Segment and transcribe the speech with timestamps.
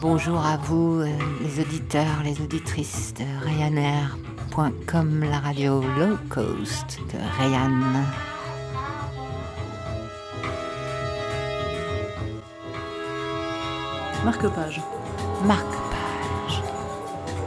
[0.00, 1.08] Bonjour à vous, euh,
[1.42, 7.70] les auditeurs, les auditrices de Ryanair.com, la radio low cost de Ryan.
[14.24, 14.80] Marque-page.
[15.44, 15.77] Marque-page.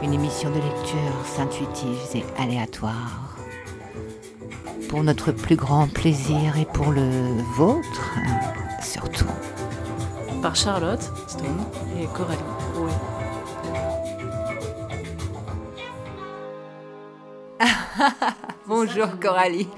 [0.02, 3.36] Une émission de lecture intuitive et aléatoire.
[4.88, 8.18] Pour notre plus grand plaisir et pour le vôtre,
[8.82, 9.30] surtout.
[10.42, 11.64] Par Charlotte Stone
[12.00, 12.38] et Coralie
[12.74, 12.90] Rouet.
[18.66, 19.68] Bonjour Coralie.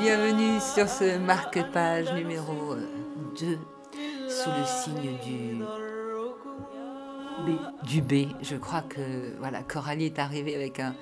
[0.00, 2.74] Bienvenue sur ce marque-page numéro
[3.38, 3.58] 2
[4.28, 5.97] sous le signe du
[7.46, 7.50] B.
[7.86, 8.28] du B.
[8.42, 10.94] Je crois que voilà, Coralie est arrivée avec un,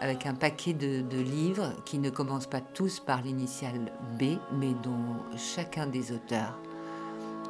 [0.00, 4.74] avec un paquet de, de livres qui ne commencent pas tous par l'initiale B, mais
[4.82, 6.58] dont chacun des auteurs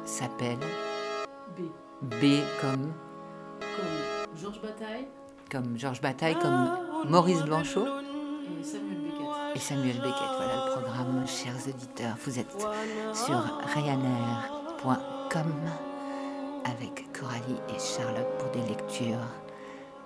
[0.05, 0.59] s'appelle
[1.57, 1.61] B.
[2.01, 2.25] B
[2.61, 2.91] comme,
[3.59, 5.07] Comme Georges Bataille
[5.51, 6.69] comme Georges Bataille, comme
[7.07, 9.55] Maurice Blanchot et Samuel Beckett.
[9.55, 10.31] et Samuel Beckett.
[10.37, 12.15] Voilà le programme, chers auditeurs.
[12.25, 12.51] Vous êtes
[13.13, 13.41] sur
[13.75, 15.53] ryanair.com
[16.65, 19.27] avec Coralie et Charlotte pour des lectures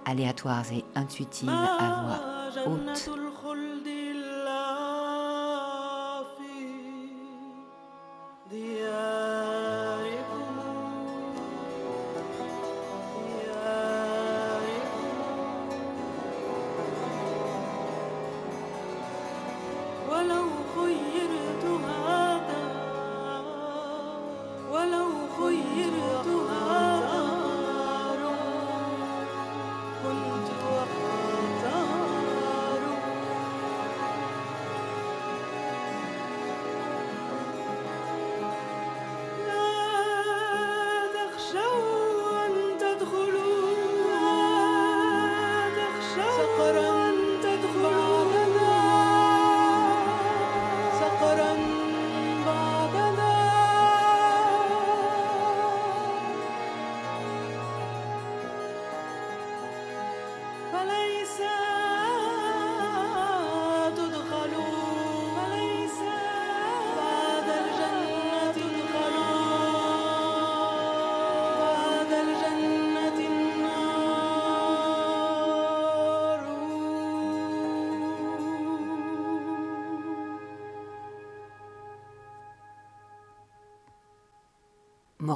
[0.05, 3.28] aléatoires et intuitives à voix haute.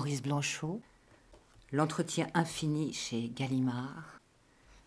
[0.04, 0.82] Maurice Blanchot,
[1.72, 4.20] L'entretien infini chez Gallimard,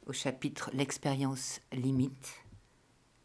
[0.04, 2.44] au chapitre L'expérience limite,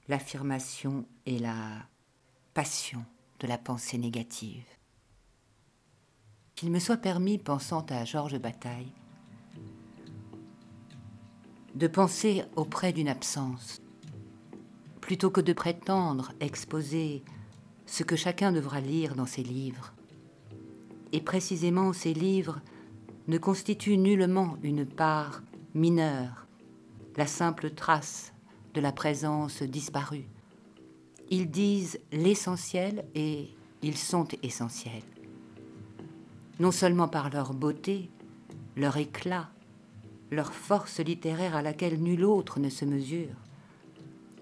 [0.08, 1.86] l'affirmation et la
[2.54, 3.04] passion
[3.42, 4.64] de la pensée négative.
[6.56, 8.94] Qu'il me soit permis, pensant à Georges Bataille,
[11.76, 13.82] de penser auprès d'une absence,
[15.02, 17.22] plutôt que de prétendre exposer
[17.86, 19.94] ce que chacun devra lire dans ses livres
[21.12, 22.62] et précisément ces livres
[23.28, 25.42] ne constituent nullement une part
[25.74, 26.48] mineure,
[27.18, 28.34] la simple trace
[28.74, 30.28] de la présence disparue.
[31.30, 33.50] Ils disent l'essentiel et
[33.82, 35.04] ils sont essentiels.
[36.60, 38.10] Non seulement par leur beauté,
[38.76, 39.50] leur éclat,
[40.30, 43.36] leur force littéraire à laquelle nul autre ne se mesure,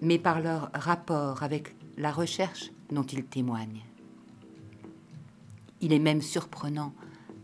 [0.02, 3.84] mais par leur rapport avec la recherche dont ils témoignent.
[5.80, 6.92] Il est même surprenant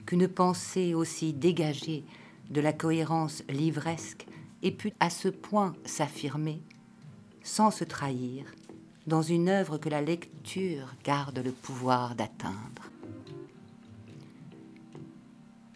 [0.04, 2.04] qu'une pensée aussi dégagée
[2.50, 4.26] de la cohérence livresque
[4.62, 6.62] ait pu à ce point s'affirmer,
[7.42, 8.44] sans se trahir,
[9.06, 12.90] dans une œuvre que la lecture garde le pouvoir d'atteindre.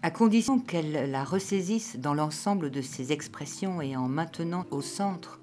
[0.03, 5.41] À condition qu'elle la ressaisisse dans l'ensemble de ses expressions et en maintenant au centre,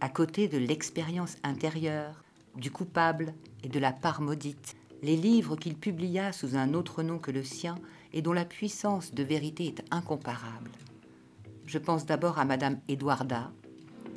[0.00, 2.24] à côté de l'expérience intérieure,
[2.54, 7.18] du coupable et de la part maudite, les livres qu'il publia sous un autre nom
[7.18, 7.76] que le sien
[8.12, 10.70] et dont la puissance de vérité est incomparable.
[11.66, 13.52] Je pense d'abord à Madame Edwarda,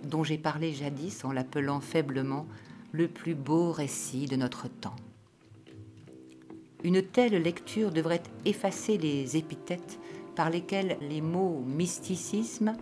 [0.03, 2.47] dont j'ai parlé jadis en l'appelant faiblement
[2.91, 4.95] le plus beau récit de notre temps.
[6.83, 9.99] Une telle lecture devrait effacer les épithètes
[10.35, 12.73] par lesquelles les mots mysticisme,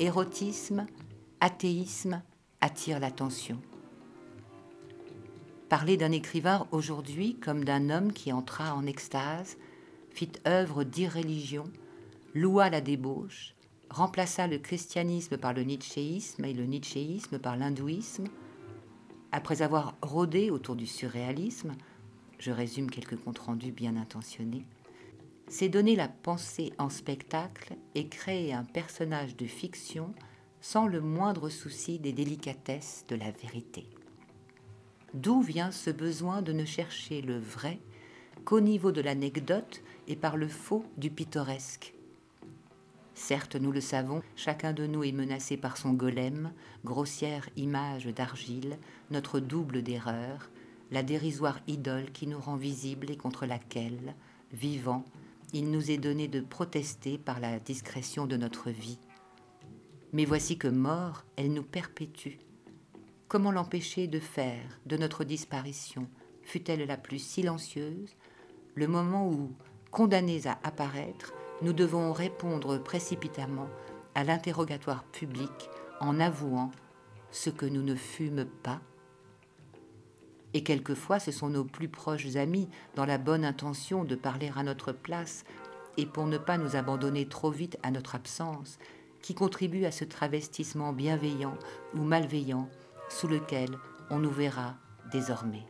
[0.00, 0.86] érotisme,
[1.40, 2.22] athéisme
[2.60, 3.60] attirent l'attention.
[5.68, 9.58] Parler d'un écrivain aujourd'hui comme d'un homme qui entra en extase,
[10.08, 11.64] fit œuvre d'irréligion,
[12.34, 13.54] loua la débauche,
[13.90, 18.28] remplaça le christianisme par le nietzschéisme et le nietzschéisme par l'hindouisme,
[19.30, 21.74] après avoir rôdé autour du surréalisme,
[22.38, 24.64] je résume quelques comptes rendus bien intentionnés,
[25.48, 30.14] c'est donner la pensée en spectacle et créer un personnage de fiction
[30.62, 33.86] sans le moindre souci des délicatesses de la vérité.
[35.14, 37.80] D'où vient ce besoin de ne chercher le vrai
[38.44, 41.94] qu'au niveau de l'anecdote et par le faux du pittoresque?
[43.14, 46.52] Certes, nous le savons, chacun de nous est menacé par son golem,
[46.84, 48.78] grossière image d'argile,
[49.10, 50.50] notre double d'erreur,
[50.90, 54.14] la dérisoire idole qui nous rend visible et contre laquelle,
[54.52, 55.04] vivant,
[55.52, 58.98] il nous est donné de protester par la discrétion de notre vie.
[60.12, 62.36] Mais voici que mort, elle nous perpétue.
[63.28, 66.08] Comment l'empêcher de faire de notre disparition,
[66.40, 68.16] fût-elle la plus silencieuse,
[68.74, 69.52] le moment où,
[69.90, 73.68] condamnés à apparaître, nous devons répondre précipitamment
[74.14, 75.68] à l'interrogatoire public
[76.00, 76.70] en avouant
[77.30, 78.80] ce que nous ne fûmes pas.
[80.54, 84.62] Et quelquefois ce sont nos plus proches amis, dans la bonne intention de parler à
[84.62, 85.44] notre place,
[85.98, 88.78] et pour ne pas nous abandonner trop vite à notre absence,
[89.20, 91.58] qui contribuent à ce travestissement bienveillant
[91.94, 92.70] ou malveillant
[93.08, 93.78] sous lequel
[94.10, 94.76] on nous verra
[95.10, 95.66] désormais.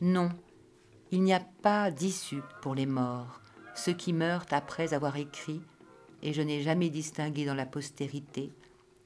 [0.00, 0.30] Non,
[1.10, 3.40] il n'y a pas d'issue pour les morts,
[3.74, 5.60] ceux qui meurent après avoir écrit,
[6.22, 8.52] et je n'ai jamais distingué dans la postérité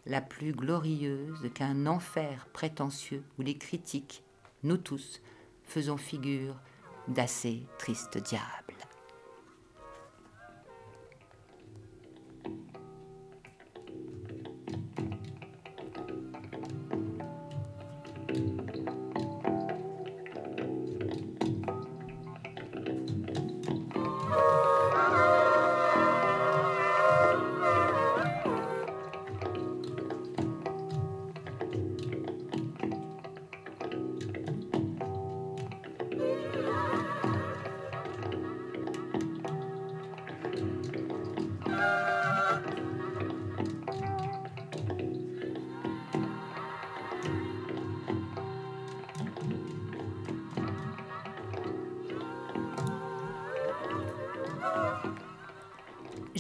[0.06, 4.22] la plus glorieuse qu'un enfer prétentieux où les critiques
[4.62, 5.20] nous tous
[5.64, 6.54] faisons figure
[7.08, 8.85] d'assez tristes diables.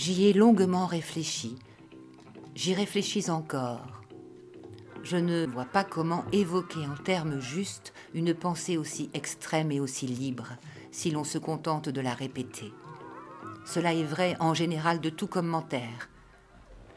[0.06, 1.56] J'y ai longuement réfléchi.
[2.54, 4.04] J'y réfléchis encore.
[5.02, 10.06] Je ne vois pas comment évoquer en termes justes une pensée aussi extrême et aussi
[10.06, 10.52] libre,
[10.92, 12.72] si l'on se contente de la répéter.
[13.64, 16.08] Cela est vrai en général de tout commentaire.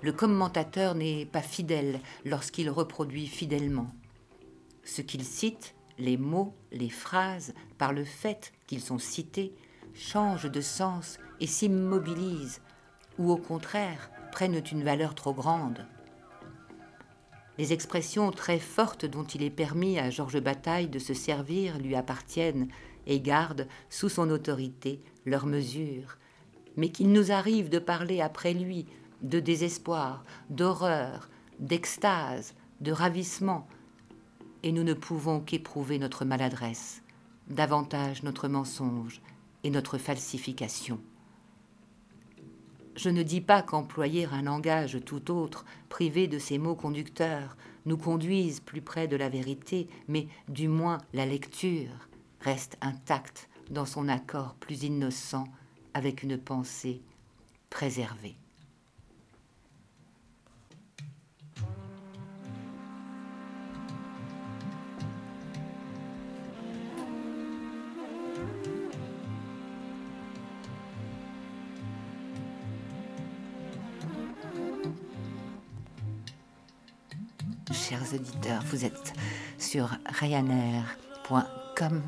[0.03, 3.89] Le commentateur n'est pas fidèle lorsqu'il reproduit fidèlement.
[4.83, 9.55] Ce qu'il cite, les mots, les phrases, par le fait qu'ils sont cités,
[9.95, 12.61] changent de sens et s'immobilisent
[13.19, 15.85] ou au contraire prennent une valeur trop grande.
[17.59, 21.95] Les expressions très fortes dont il est permis à Georges Bataille de se servir lui
[21.95, 22.69] appartiennent
[23.05, 26.17] et gardent sous son autorité leur mesure,
[26.77, 28.87] mais qu'il nous arrive de parler après lui
[29.21, 31.29] de désespoir, d'horreur,
[31.59, 33.67] d'extase, de ravissement,
[34.63, 37.03] et nous ne pouvons qu'éprouver notre maladresse,
[37.49, 39.21] davantage notre mensonge
[39.65, 41.01] et notre falsification.
[42.99, 47.95] Je ne dis pas qu'employer un langage tout autre, privé de ces mots conducteurs, nous
[47.95, 52.09] conduise plus près de la vérité, mais du moins la lecture
[52.41, 55.47] reste intacte dans son accord plus innocent
[55.93, 57.01] avec une pensée
[57.69, 58.35] préservée.
[78.13, 79.13] Auditeurs, vous êtes
[79.57, 79.89] sur
[80.19, 82.01] ryanair.com,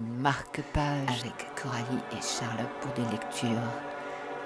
[0.00, 3.48] marque-page avec Coralie et Charles pour des lectures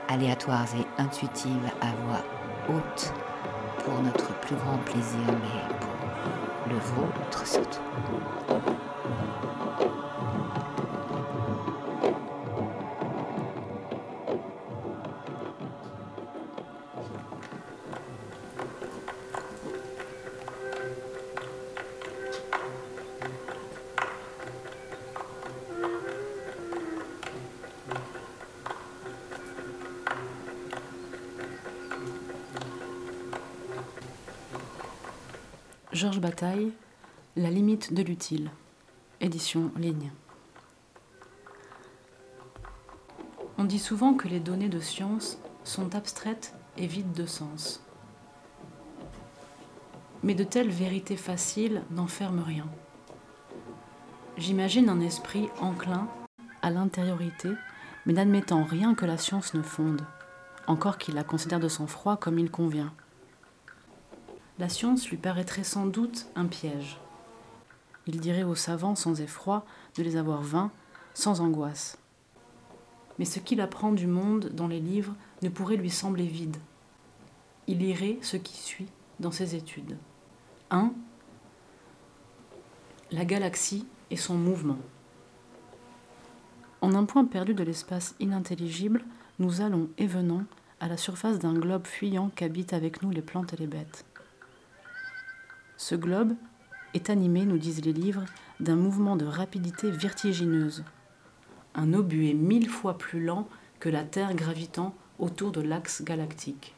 [0.09, 2.25] aléatoires et intuitives à voix
[2.69, 3.13] haute
[3.85, 7.81] pour notre plus grand plaisir, mais pour le vôtre surtout.
[36.01, 36.73] Georges Bataille,
[37.37, 38.51] La limite de l'utile,
[39.21, 40.11] édition ligne.
[43.59, 47.85] On dit souvent que les données de science sont abstraites et vide de sens.
[50.23, 52.67] Mais de telles vérités faciles n'enferment rien.
[54.39, 56.09] J'imagine un esprit enclin
[56.63, 57.51] à l'intériorité,
[58.07, 60.01] mais n'admettant rien que la science ne fonde,
[60.67, 62.91] encore qu'il la considère de sang-froid comme il convient.
[64.61, 66.99] La science lui paraîtrait sans doute un piège.
[68.07, 69.65] Il dirait aux savants sans effroi
[69.97, 70.71] de les avoir vains,
[71.15, 71.97] sans angoisse.
[73.19, 76.59] Mais ce qu'il apprend du monde dans les livres ne pourrait lui sembler vide.
[77.69, 78.89] Il lirait ce qui suit
[79.19, 79.97] dans ses études.
[80.71, 80.93] 1.
[83.13, 84.79] La galaxie et son mouvement.
[86.83, 89.07] En un point perdu de l'espace inintelligible,
[89.39, 90.45] nous allons et venons
[90.81, 94.05] à la surface d'un globe fuyant qu'habitent avec nous les plantes et les bêtes.
[95.81, 96.35] Ce globe
[96.93, 98.27] est animé, nous disent les livres,
[98.61, 100.85] d'un mouvement de rapidité vertigineuse.
[101.75, 106.75] Un obus est mille fois plus lent que la Terre gravitant autour de l'axe galactique.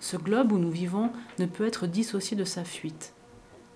[0.00, 3.14] Ce globe où nous vivons ne peut être dissocié de sa fuite.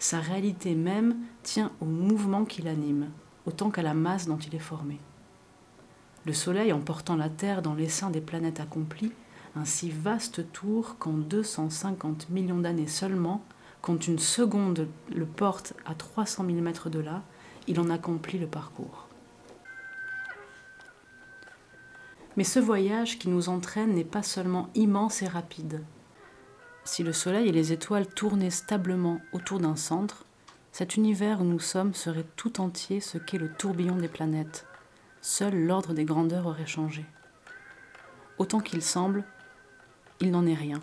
[0.00, 1.14] Sa réalité même
[1.44, 3.08] tient au mouvement qui l'anime,
[3.46, 4.98] autant qu'à la masse dont il est formé.
[6.26, 9.12] Le Soleil emportant la Terre dans l'essaim des planètes accomplies,
[9.56, 13.44] un si vaste tour qu'en 250 millions d'années seulement,
[13.80, 17.22] quand une seconde le porte à 300 000 mètres de là,
[17.66, 19.08] il en accomplit le parcours.
[22.36, 25.82] Mais ce voyage qui nous entraîne n'est pas seulement immense et rapide.
[26.84, 30.24] Si le Soleil et les étoiles tournaient stablement autour d'un centre,
[30.72, 34.66] cet univers où nous sommes serait tout entier ce qu'est le tourbillon des planètes.
[35.20, 37.04] Seul l'ordre des grandeurs aurait changé.
[38.38, 39.24] Autant qu'il semble,
[40.20, 40.80] il n'en est rien.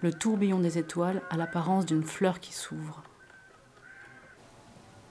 [0.00, 3.02] Le tourbillon des étoiles a l'apparence d'une fleur qui s'ouvre.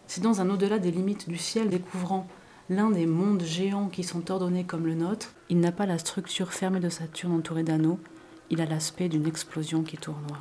[0.07, 2.27] Si dans un au-delà des limites du ciel découvrant
[2.69, 6.53] l'un des mondes géants qui sont ordonnés comme le nôtre, il n'a pas la structure
[6.53, 7.99] fermée de Saturne entourée d'anneaux,
[8.49, 10.39] il a l'aspect d'une explosion qui tournoie.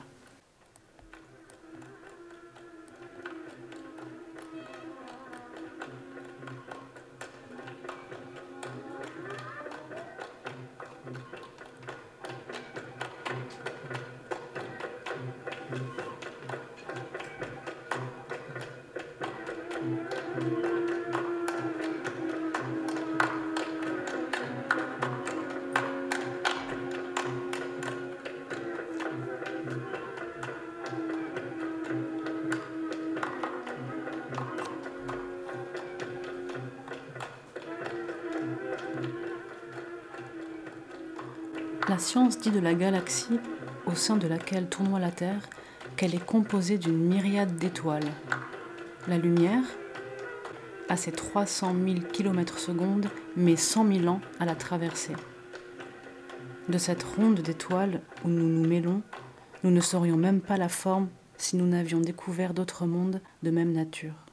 [41.88, 43.38] La science dit de la galaxie
[43.86, 45.48] au sein de laquelle tournoie la Terre
[45.96, 48.10] qu'elle est composée d'une myriade d'étoiles.
[49.06, 49.62] La lumière,
[50.88, 55.14] à ses 300 000 km secondes, met 100 000 ans à la traverser.
[56.68, 59.02] De cette ronde d'étoiles où nous nous mêlons,
[59.62, 63.72] nous ne saurions même pas la forme si nous n'avions découvert d'autres mondes de même
[63.72, 64.26] nature.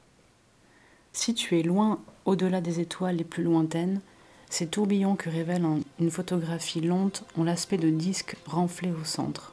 [1.12, 4.00] Situés loin au-delà des étoiles les plus lointaines,
[4.50, 5.64] ces tourbillons que révèle
[6.00, 9.52] une photographie lente ont l'aspect de disques renflés au centre.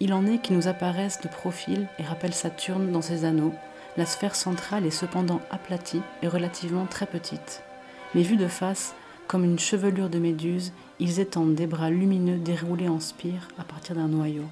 [0.00, 3.54] Il en est qui nous apparaissent de profil et rappellent Saturne dans ses anneaux.
[3.96, 7.62] La sphère centrale est cependant aplatie et relativement très petite.
[8.14, 8.94] Mais vus de face,
[9.28, 13.94] comme une chevelure de méduse, ils étendent des bras lumineux déroulés en spire à partir
[13.94, 14.44] d'un noyau.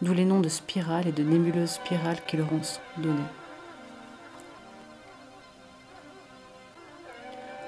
[0.00, 2.60] D'où les noms de spirale et de nébuleuse spirale qui leur ont
[2.98, 3.22] donné.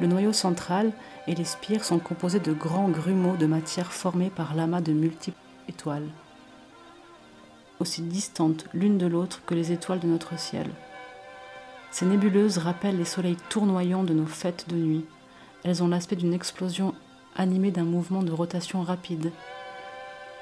[0.00, 0.93] Le noyau central
[1.26, 5.37] et les spires sont composés de grands grumeaux de matière formés par l'amas de multiples
[5.69, 6.09] étoiles,
[7.81, 10.69] aussi distantes l'une de l'autre que les étoiles de notre ciel.
[11.90, 15.05] Ces nébuleuses rappellent les soleils tournoyants de nos fêtes de nuit.
[15.64, 16.95] Elles ont l'aspect d'une explosion
[17.35, 19.33] animée d'un mouvement de rotation rapide.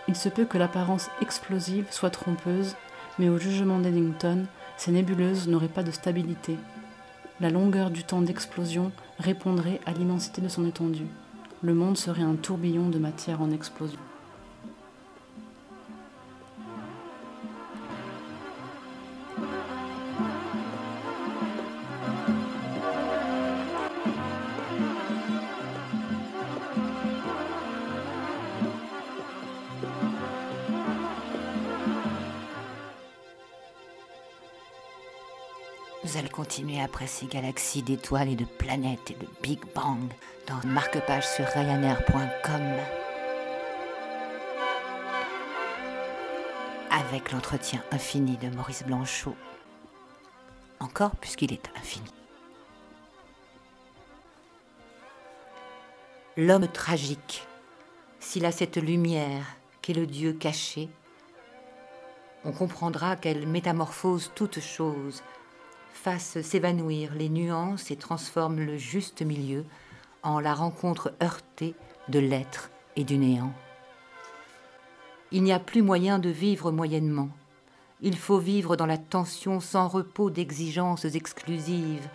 [0.08, 2.75] Il se peut que l'apparence explosive soit trompeuse,
[3.18, 4.46] mais au jugement d'Eddington,
[4.76, 6.56] ces nébuleuses n'auraient pas de stabilité.
[7.38, 11.07] La longueur du temps d'explosion répondrait à l'immensité de son étendue.
[11.61, 13.99] Le monde serait un tourbillon de matière en explosion.
[36.80, 40.11] Après ces galaxies d'étoiles et de planètes et de Big Bang
[40.47, 42.62] dans marque-page sur Ryanair.com
[46.90, 49.37] avec l'entretien infini de Maurice Blanchot.
[50.80, 52.12] Encore puisqu'il est infini.
[56.37, 57.47] L'homme tragique,
[58.21, 59.45] s'il a cette lumière
[59.83, 60.88] qu'est le Dieu caché,
[62.45, 65.23] on comprendra qu'elle métamorphose toute chose,
[65.96, 69.64] fasse s'évanouir les nuances et transforme le juste milieu
[70.22, 71.74] en la rencontre heurtée
[72.08, 73.52] de l'être et du néant.
[75.32, 77.30] Il n'y a plus moyen de vivre moyennement.
[78.02, 82.08] Il faut vivre dans la tension sans repos d'exigences exclusives,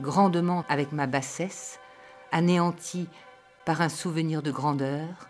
[0.00, 1.80] grandement avec ma bassesse,
[2.32, 3.08] anéantie
[3.66, 5.28] par un souvenir de grandeur,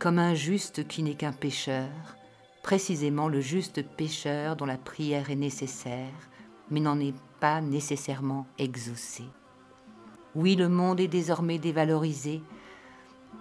[0.00, 2.16] comme un juste qui n'est qu'un pécheur,
[2.62, 6.30] précisément le juste pécheur dont la prière est nécessaire,
[6.70, 9.28] mais n'en est pas nécessairement exaucée.
[10.34, 12.40] Oui, le monde est désormais dévalorisé,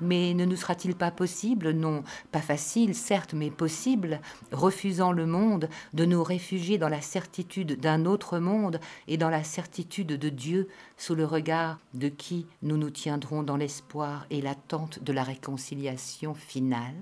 [0.01, 4.21] mais ne nous sera-t-il pas possible, non pas facile, certes, mais possible,
[4.51, 9.43] refusant le monde, de nous réfugier dans la certitude d'un autre monde et dans la
[9.43, 10.67] certitude de Dieu,
[10.97, 16.33] sous le regard de qui nous nous tiendrons dans l'espoir et l'attente de la réconciliation
[16.33, 16.95] finale?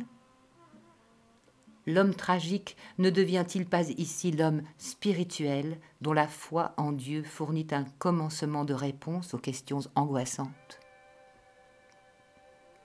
[1.87, 7.85] L'homme tragique ne devient-il pas ici l'homme spirituel dont la foi en Dieu fournit un
[7.97, 10.79] commencement de réponse aux questions angoissantes?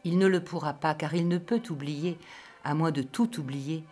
[0.04, 2.16] Il ne le pourra pas car il ne peut oublier,
[2.62, 3.82] à moins de tout oublier,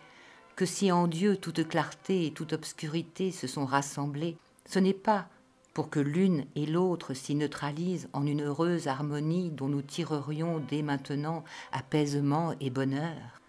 [0.55, 5.27] que si en Dieu toute clarté et toute obscurité se sont rassemblées, ce n'est pas
[5.73, 10.83] pour que l'une et l'autre s'y neutralisent en une heureuse harmonie dont nous tirerions dès
[10.83, 13.40] maintenant apaisement et bonheur.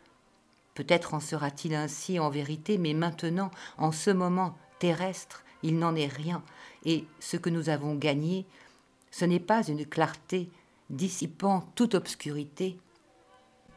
[0.75, 6.07] Peut-être en sera-t-il ainsi en vérité, mais maintenant, en ce moment terrestre, il n'en est
[6.07, 6.43] rien,
[6.85, 8.47] et ce que nous avons gagné,
[9.11, 10.49] ce n'est pas une clarté
[10.91, 12.79] dissipant toute obscurité,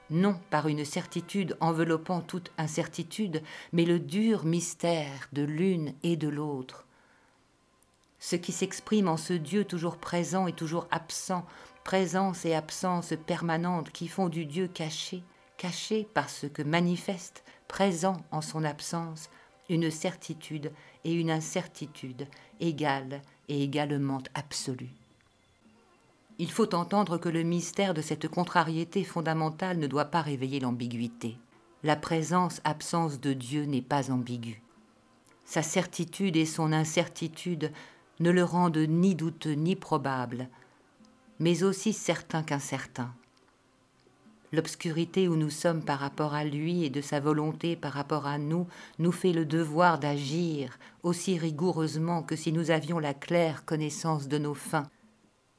[0.10, 6.28] non par une certitude enveloppant toute incertitude, mais le dur mystère de l'une et de
[6.28, 6.86] l'autre.
[8.20, 11.46] Ce qui s'exprime en ce Dieu toujours présent et toujours absent,
[11.84, 15.24] présence et absence permanentes qui font du Dieu caché,
[15.58, 19.30] caché par ce que manifeste, présent en son absence,
[19.70, 20.72] une certitude
[21.04, 22.28] et une incertitude
[22.60, 24.94] égales et également absolues.
[26.38, 31.38] Il faut entendre que le mystère de cette contrariété fondamentale ne doit pas réveiller l'ambiguïté.
[31.84, 34.62] La présence-absence de Dieu n'est pas ambiguë.
[35.46, 37.72] Sa certitude et son incertitude
[38.20, 40.50] ne le rendent ni douteux ni probable,
[41.40, 43.14] mais aussi certain qu'incertain
[44.56, 48.38] l'obscurité où nous sommes par rapport à lui et de sa volonté par rapport à
[48.38, 54.28] nous nous fait le devoir d'agir aussi rigoureusement que si nous avions la claire connaissance
[54.28, 54.90] de nos fins.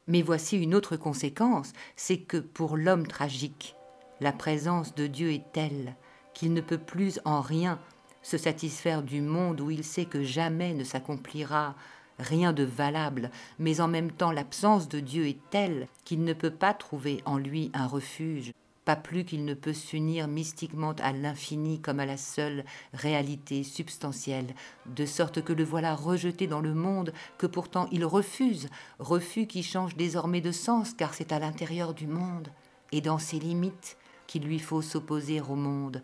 [0.09, 3.77] Mais voici une autre conséquence, c'est que pour l'homme tragique,
[4.21, 5.95] la présence de Dieu est telle
[6.33, 7.79] qu'il ne peut plus en rien
[8.23, 11.75] se satisfaire du monde où il sait que jamais ne s'accomplira
[12.19, 16.51] rien de valable, mais en même temps l'absence de Dieu est telle qu'il ne peut
[16.51, 18.53] pas trouver en lui un refuge
[18.87, 24.55] pas plus qu'il ne peut s'unir mystiquement à l'infini comme à la seule réalité substantielle,
[24.87, 28.69] de sorte que le voilà rejeté dans le monde que pourtant il refuse,
[29.01, 32.49] refus qui change désormais de sens car c'est à l'intérieur du monde
[32.93, 36.01] et dans ses limites qu'il lui faut s'opposer au monde,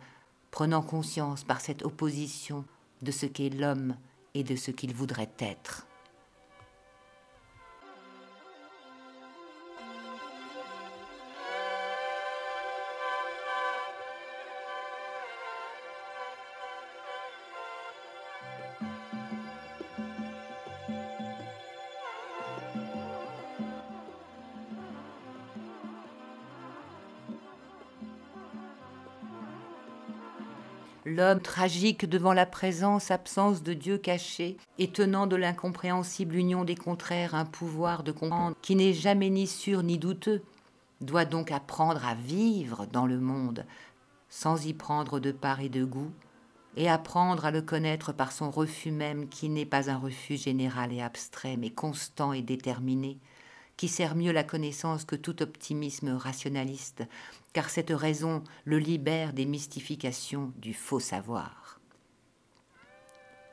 [0.50, 2.64] prenant conscience par cette opposition
[3.00, 3.94] de ce qu'est l'homme
[4.34, 5.86] et de ce qu'il voudrait être.
[31.22, 37.36] L'homme tragique devant la présence-absence de Dieu caché, et tenant de l'incompréhensible union des contraires
[37.36, 40.42] un pouvoir de comprendre qui n'est jamais ni sûr ni douteux,
[41.00, 43.64] doit donc apprendre à vivre dans le monde,
[44.30, 46.10] sans y prendre de part et de goût,
[46.76, 50.92] et apprendre à le connaître par son refus même qui n'est pas un refus général
[50.92, 53.16] et abstrait, mais constant et déterminé,
[53.82, 57.02] qui sert mieux la connaissance que tout optimisme rationaliste,
[57.52, 61.80] car cette raison le libère des mystifications du faux savoir.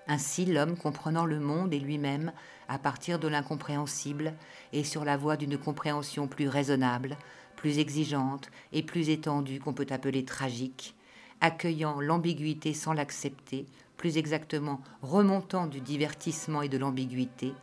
[0.06, 2.32] Ainsi l'homme comprenant le monde et lui-même
[2.68, 4.36] à partir de l'incompréhensible
[4.72, 7.18] et sur la voie d'une compréhension plus raisonnable,
[7.56, 10.94] plus exigeante et plus étendue qu'on peut appeler tragique,
[11.42, 13.66] accueillant l'ambiguïté sans l'accepter,
[13.98, 17.56] plus exactement remontant du divertissement et de l'ambiguïté,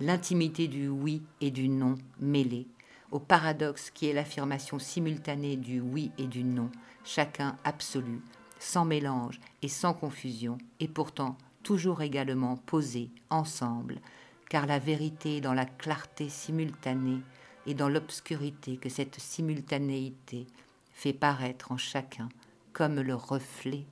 [0.00, 2.66] l'intimité du oui et du non mêlés,
[3.10, 6.70] au paradoxe qui est l'affirmation simultanée du oui et du non,
[7.04, 8.20] chacun absolu,
[8.58, 14.00] sans mélange et sans confusion, et pourtant toujours également posés ensemble,
[14.48, 17.20] car la vérité dans la clarté simultanée
[17.66, 20.46] et dans l'obscurité que cette simultanéité
[20.92, 22.28] fait paraître en chacun
[22.72, 23.84] comme le reflet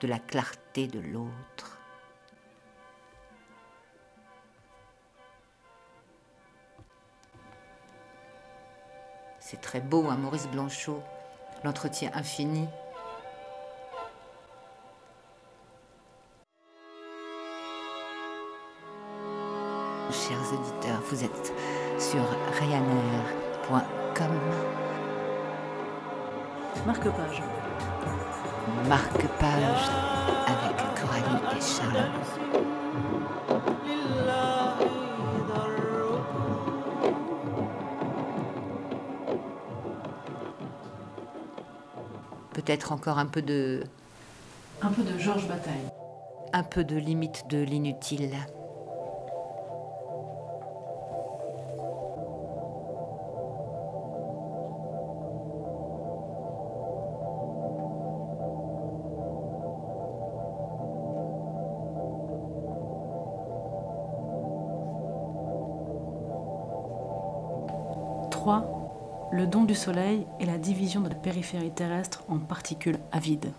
[0.00, 1.79] de la clarté de l'autre.
[9.50, 11.02] C'est très beau, hein, Maurice Blanchot,
[11.64, 12.68] l'entretien infini.
[20.12, 21.52] Chers auditeurs, vous êtes
[21.98, 22.22] sur
[22.60, 24.38] ryanair.com.
[26.86, 27.42] Marque-page.
[28.88, 29.90] Marque-page
[30.46, 32.12] avec Coralie et Charles.
[42.70, 43.82] Peut-être encore un peu de,
[44.80, 45.90] Un peu de Georges Bataille.
[46.52, 48.30] un peu de limite de l'inutile.
[69.40, 73.54] Le don du Soleil et la division de la périphérie terrestre en particules avides.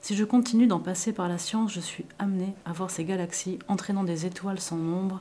[0.00, 3.58] Si je continue d'en passer par la science, je suis amené à voir ces galaxies
[3.68, 5.20] entraînant des étoiles sans nombre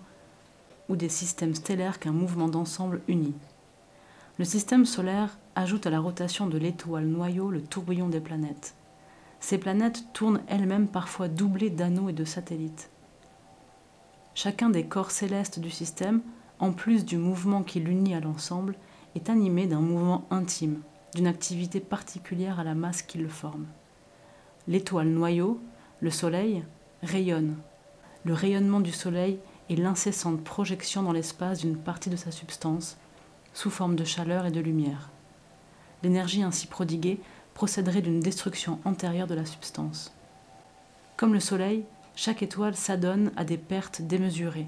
[0.87, 3.35] ou des systèmes stellaires qu'un mouvement d'ensemble unit.
[4.39, 8.73] Le système solaire ajoute à la rotation de l'étoile noyau le tourbillon des planètes.
[9.41, 12.89] Ces planètes tournent elles-mêmes parfois doublées d'anneaux et de satellites.
[14.33, 16.21] Chacun des corps célestes du système,
[16.59, 18.75] en plus du mouvement qui l'unit à l'ensemble,
[19.15, 20.81] est animé d'un mouvement intime,
[21.13, 23.65] d'une activité particulière à la masse qui le forme.
[24.67, 25.61] L'étoile noyau,
[26.01, 26.63] le Soleil,
[27.01, 27.55] rayonne.
[28.23, 29.39] Le rayonnement du Soleil
[29.69, 32.97] est l'incessante projection dans l'espace d'une partie de sa substance,
[33.53, 35.09] sous forme de chaleur et de lumière.
[36.03, 37.19] L'énergie ainsi prodiguée
[37.53, 40.13] procéderait d'une destruction antérieure de la substance.
[41.15, 44.67] Comme le Soleil, chaque étoile s'adonne à des pertes démesurées.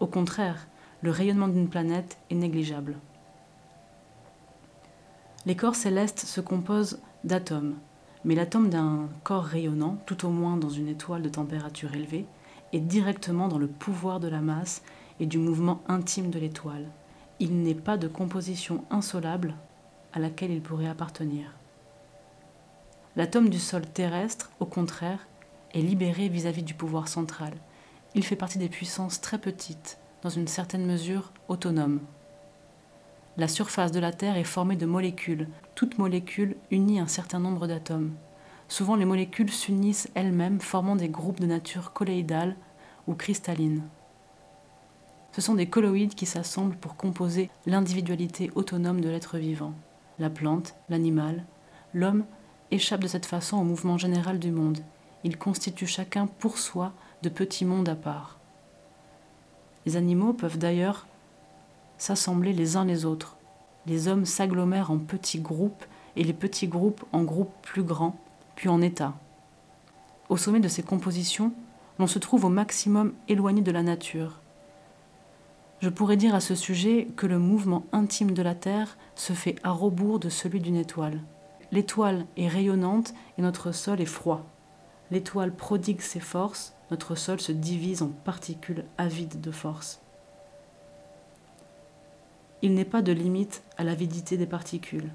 [0.00, 0.66] Au contraire,
[1.04, 2.96] le rayonnement d'une planète est négligeable.
[5.44, 7.74] Les corps célestes se composent d'atomes,
[8.24, 12.24] mais l'atome d'un corps rayonnant, tout au moins dans une étoile de température élevée,
[12.72, 14.82] est directement dans le pouvoir de la masse
[15.20, 16.88] et du mouvement intime de l'étoile.
[17.38, 19.56] Il n'est pas de composition insolable
[20.14, 21.52] à laquelle il pourrait appartenir.
[23.14, 25.26] L'atome du sol terrestre, au contraire,
[25.74, 27.52] est libéré vis-à-vis du pouvoir central.
[28.14, 32.00] Il fait partie des puissances très petites, dans une certaine mesure autonomes.
[33.36, 35.48] La surface de la Terre est formée de molécules.
[35.74, 38.12] Toute molécule unit un certain nombre d'atomes.
[38.68, 42.56] Souvent, les molécules s'unissent elles-mêmes, formant des groupes de nature colloïdale
[43.06, 43.82] ou cristalline.
[45.32, 49.74] Ce sont des colloïdes qui s'assemblent pour composer l'individualité autonome de l'être vivant.
[50.18, 51.44] La plante, l'animal,
[51.92, 52.24] l'homme
[52.70, 54.78] échappent de cette façon au mouvement général du monde.
[55.22, 58.38] Ils constituent chacun pour soi de petits mondes à part.
[59.86, 61.06] Les animaux peuvent d'ailleurs
[61.98, 63.36] s'assembler les uns les autres.
[63.86, 65.84] Les hommes s'agglomèrent en petits groupes
[66.16, 68.16] et les petits groupes en groupes plus grands,
[68.56, 69.14] puis en États.
[70.28, 71.52] Au sommet de ces compositions,
[71.98, 74.40] l'on se trouve au maximum éloigné de la nature.
[75.80, 79.56] Je pourrais dire à ce sujet que le mouvement intime de la Terre se fait
[79.62, 81.20] à rebours de celui d'une étoile.
[81.72, 84.46] L'étoile est rayonnante et notre sol est froid.
[85.10, 90.00] L'étoile prodigue ses forces, notre sol se divise en particules avides de force.
[92.62, 95.10] Il n'est pas de limite à l'avidité des particules.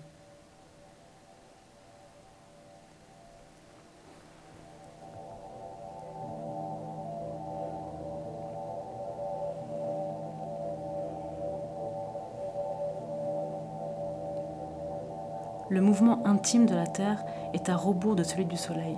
[15.70, 18.98] Le mouvement intime de la Terre est à rebours de celui du Soleil.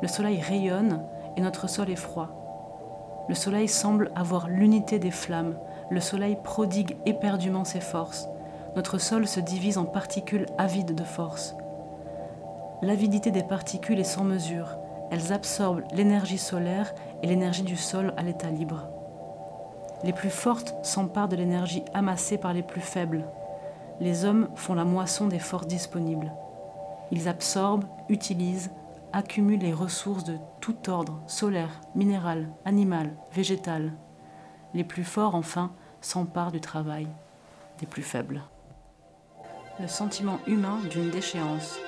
[0.00, 1.04] Le Soleil rayonne
[1.36, 2.28] et notre sol est froid.
[3.28, 5.56] Le Soleil semble avoir l'unité des flammes.
[5.90, 8.28] Le Soleil prodigue éperdument ses forces.
[8.76, 11.56] Notre sol se divise en particules avides de force.
[12.82, 14.76] L'avidité des particules est sans mesure.
[15.10, 16.92] Elles absorbent l'énergie solaire
[17.22, 18.88] et l'énergie du sol à l'état libre.
[20.02, 23.24] Les plus fortes s'emparent de l'énergie amassée par les plus faibles.
[24.00, 26.32] Les hommes font la moisson des forces disponibles.
[27.10, 28.70] Ils absorbent, utilisent,
[29.14, 33.92] accumulent les ressources de tout ordre, solaire, minéral, animal, végétal.
[34.74, 37.06] Les plus forts, enfin, s'emparent du travail
[37.78, 38.42] des plus faibles.
[39.80, 41.78] Le sentiment humain d'une déchéance.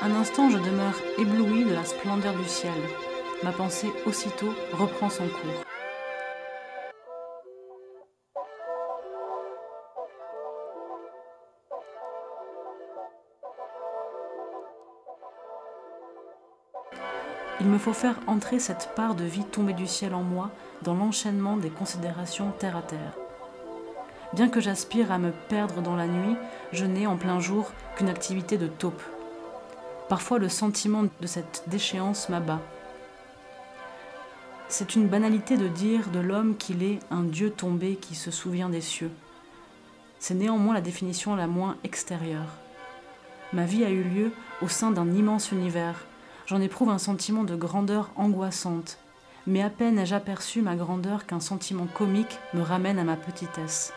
[0.00, 2.72] Un instant, je demeure ébloui de la splendeur du ciel.
[3.42, 5.67] Ma pensée aussitôt reprend son cours.
[17.60, 20.50] Il me faut faire entrer cette part de vie tombée du ciel en moi
[20.82, 23.16] dans l'enchaînement des considérations terre à terre.
[24.34, 26.36] Bien que j'aspire à me perdre dans la nuit,
[26.72, 29.02] je n'ai en plein jour qu'une activité de taupe.
[30.08, 32.60] Parfois le sentiment de cette déchéance m'abat.
[34.68, 38.68] C'est une banalité de dire de l'homme qu'il est un Dieu tombé qui se souvient
[38.68, 39.10] des cieux.
[40.18, 42.52] C'est néanmoins la définition la moins extérieure.
[43.54, 46.04] Ma vie a eu lieu au sein d'un immense univers.
[46.48, 48.96] J'en éprouve un sentiment de grandeur angoissante,
[49.46, 53.92] mais à peine ai-je aperçu ma grandeur qu'un sentiment comique me ramène à ma petitesse.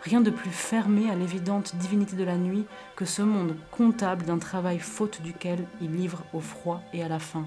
[0.00, 2.64] Rien de plus fermé à l'évidente divinité de la nuit
[2.96, 7.18] que ce monde comptable d'un travail faute duquel il livre au froid et à la
[7.18, 7.44] faim.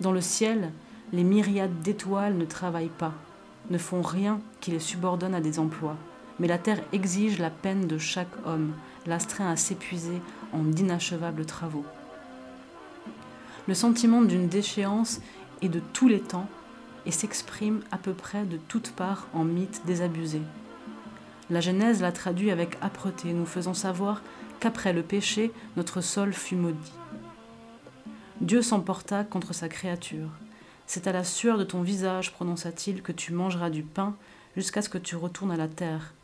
[0.00, 0.72] Dans le ciel,
[1.12, 3.14] les myriades d'étoiles ne travaillent pas,
[3.70, 5.96] ne font rien qui les subordonne à des emplois,
[6.40, 8.72] mais la terre exige la peine de chaque homme,
[9.06, 10.20] l'astreint à s'épuiser
[10.52, 11.84] en d'inachevables travaux.
[13.68, 15.20] Le sentiment d'une déchéance
[15.62, 16.48] est de tous les temps
[17.06, 20.42] et s'exprime à peu près de toutes parts en mythes désabusés.
[21.50, 24.22] La Genèse l'a traduit avec âpreté, nous faisant savoir
[24.60, 26.92] qu'après le péché, notre sol fut maudit.
[28.40, 30.30] Dieu s'emporta contre sa créature.
[30.86, 34.14] C'est à la sueur de ton visage, prononça-t-il, que tu mangeras du pain
[34.56, 36.14] jusqu'à ce que tu retournes à la terre,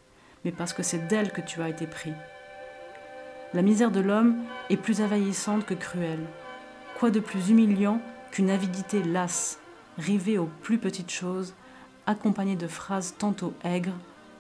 [0.44, 2.12] mais parce que c'est d'elle que tu as été pris.
[3.54, 4.36] La misère de l'homme
[4.70, 6.26] est plus avahissante que cruelle.
[6.98, 9.58] Quoi de plus humiliant qu'une avidité lasse,
[9.98, 11.52] rivée aux plus petites choses,
[12.06, 13.92] accompagnée de phrases tantôt aigres,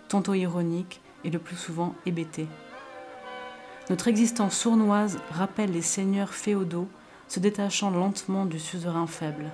[0.08, 2.48] tantôt ironiques et le plus souvent hébétées.
[3.90, 6.88] Notre existence sournoise rappelle les seigneurs féodaux
[7.28, 9.50] se détachant lentement du suzerain faible.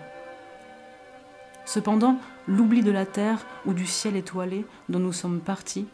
[1.65, 5.87] Cependant, l'oubli de la terre ou du ciel étoilé dont nous sommes partis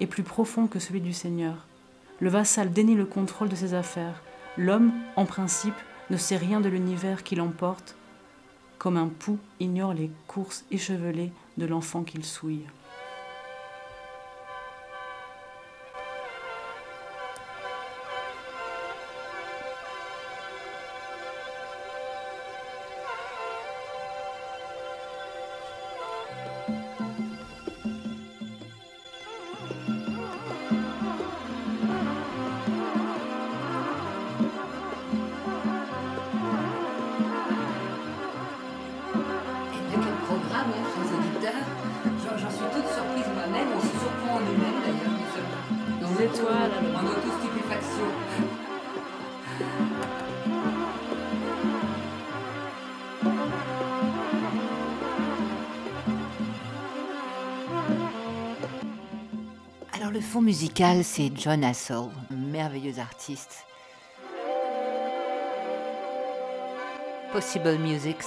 [0.00, 1.66] est plus profond que celui du Seigneur.
[2.20, 4.22] Le vassal dénie le contrôle de ses affaires.
[4.56, 5.74] L'homme, en principe,
[6.10, 7.96] ne sait rien de l'univers qui l'emporte,
[8.78, 12.66] comme un pou ignore les courses échevelées de l'enfant qu'il souille.
[60.40, 63.66] Musical, c'est John Hassell, merveilleux artiste.
[67.32, 68.24] Possible Musics.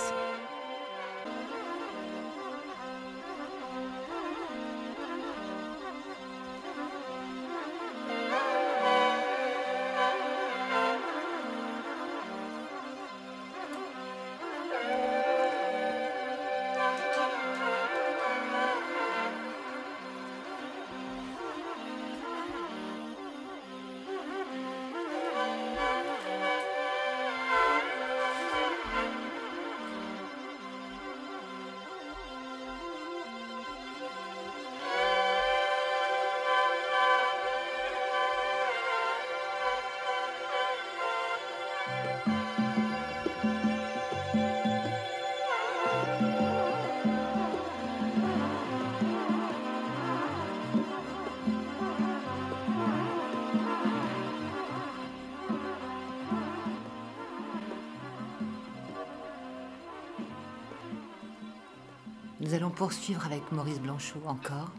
[62.77, 64.71] Poursuivre avec Maurice Blanchot encore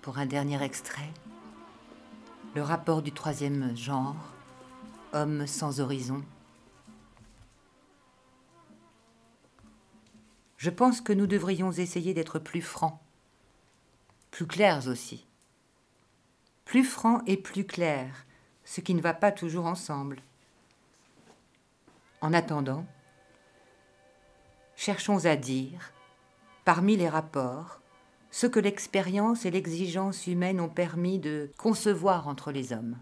[0.00, 1.12] pour un dernier extrait.
[2.54, 4.16] Le rapport du troisième genre,
[5.12, 6.24] homme sans horizon.
[10.56, 12.98] Je pense que nous devrions essayer d'être plus francs,
[14.30, 15.26] plus clairs aussi.
[16.64, 18.24] Plus francs et plus clairs,
[18.64, 20.22] ce qui ne va pas toujours ensemble.
[22.22, 22.86] En attendant,
[24.74, 25.92] cherchons à dire,
[26.64, 27.80] parmi les rapports,
[28.30, 32.96] ce que l'expérience et l'exigence humaine ont permis de concevoir entre les hommes.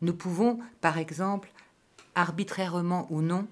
[0.00, 1.52] Nous pouvons, par exemple,
[2.14, 3.46] arbitrairement ou non,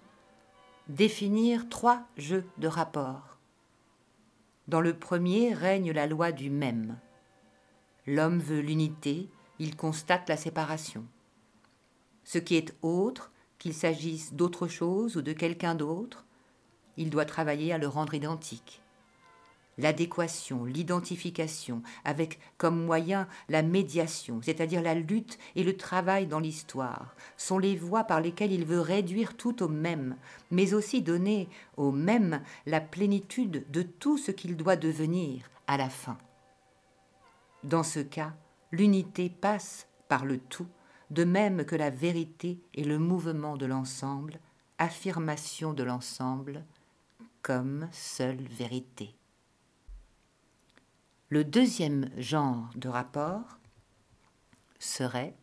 [0.88, 3.38] définir trois jeux de rapports.
[4.68, 6.98] Dans le premier règne la loi du même.
[8.06, 9.28] L'homme veut l'unité,
[9.58, 11.04] il constate la séparation.
[12.24, 16.25] Ce qui est autre qu'il s'agisse d'autre chose ou de quelqu'un d'autre,
[16.96, 18.82] il doit travailler à le rendre identique.
[19.78, 27.14] L'adéquation, l'identification, avec comme moyen la médiation, c'est-à-dire la lutte et le travail dans l'histoire,
[27.36, 30.16] sont les voies par lesquelles il veut réduire tout au même,
[30.50, 35.90] mais aussi donner au même la plénitude de tout ce qu'il doit devenir à la
[35.90, 36.16] fin.
[37.62, 38.32] Dans ce cas,
[38.72, 40.68] l'unité passe par le tout,
[41.10, 44.40] de même que la vérité est le mouvement de l'ensemble,
[44.78, 46.64] affirmation de l'ensemble,
[47.46, 49.14] comme seule vérité.
[51.28, 53.60] Le deuxième genre de rapport
[54.80, 55.36] serait,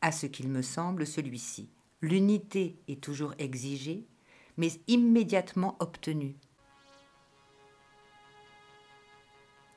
[0.00, 1.68] à ce qu'il me semble, celui-ci.
[2.02, 4.06] L'unité est toujours exigée,
[4.58, 6.36] mais immédiatement obtenue.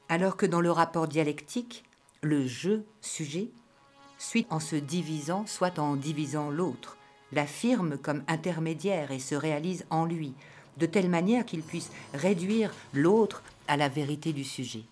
[0.09, 1.85] Alors que dans le rapport dialectique,
[2.21, 3.49] le je-sujet
[4.19, 6.99] suit en se divisant, soit en divisant l'autre,
[7.31, 10.35] l'affirme comme intermédiaire et se réalise en lui,
[10.77, 14.83] de telle manière qu'il puisse réduire l'autre à la vérité du sujet.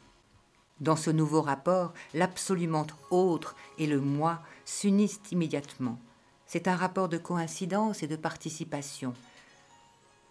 [0.80, 6.00] Dans ce nouveau rapport, l'absolument autre et le moi s'unissent immédiatement.
[6.48, 9.14] C'est un rapport de coïncidence et de participation,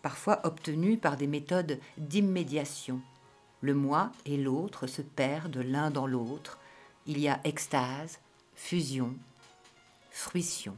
[0.03, 3.01] parfois obtenu par des méthodes d'immédiation.
[3.61, 6.59] Le moi et l'autre se perdent l'un dans l'autre.
[7.07, 8.19] Il y a extase,
[8.55, 9.15] fusion,
[10.11, 10.77] fruition.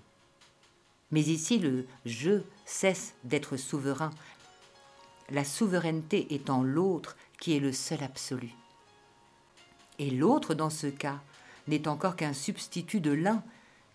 [1.10, 4.10] Mais ici, le je cesse d'être souverain,
[5.32, 8.50] la souveraineté étant l'autre qui est le seul absolu.
[9.98, 11.20] Et l'autre, dans ce cas,
[11.66, 13.42] n'est encore qu'un substitut de l'un,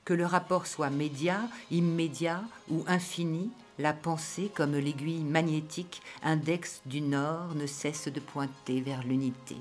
[0.04, 7.02] que le rapport soit média, immédiat ou infini, la pensée, comme l'aiguille magnétique, index du
[7.02, 9.58] nord, ne cesse de pointer vers l'unité.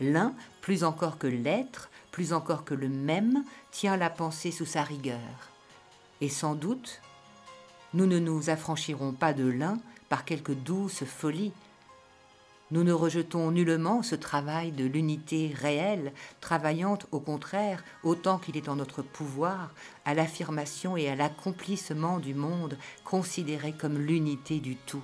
[0.00, 4.82] L'un, plus encore que l'être, plus encore que le même, tient la pensée sous sa
[4.82, 5.18] rigueur.
[6.22, 7.02] Et sans doute,
[7.92, 9.78] nous ne nous affranchirons pas de l'un
[10.10, 11.52] par quelque douce folie.
[12.70, 18.68] Nous ne rejetons nullement ce travail de l'unité réelle, travaillant au contraire, autant qu'il est
[18.68, 19.72] en notre pouvoir,
[20.04, 25.02] à l'affirmation et à l'accomplissement du monde considéré comme l'unité du tout.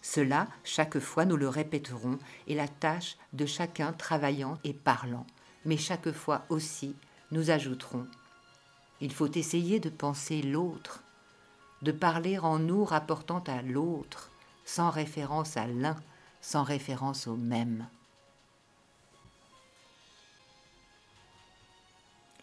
[0.00, 2.18] Cela, chaque fois, nous le répéterons,
[2.48, 5.26] est la tâche de chacun travaillant et parlant.
[5.66, 6.96] Mais chaque fois aussi,
[7.30, 8.06] nous ajouterons
[9.00, 11.02] il faut essayer de penser l'autre,
[11.82, 14.30] de parler en nous rapportant à l'autre,
[14.64, 15.96] sans référence à l'un,
[16.40, 17.86] sans référence au même.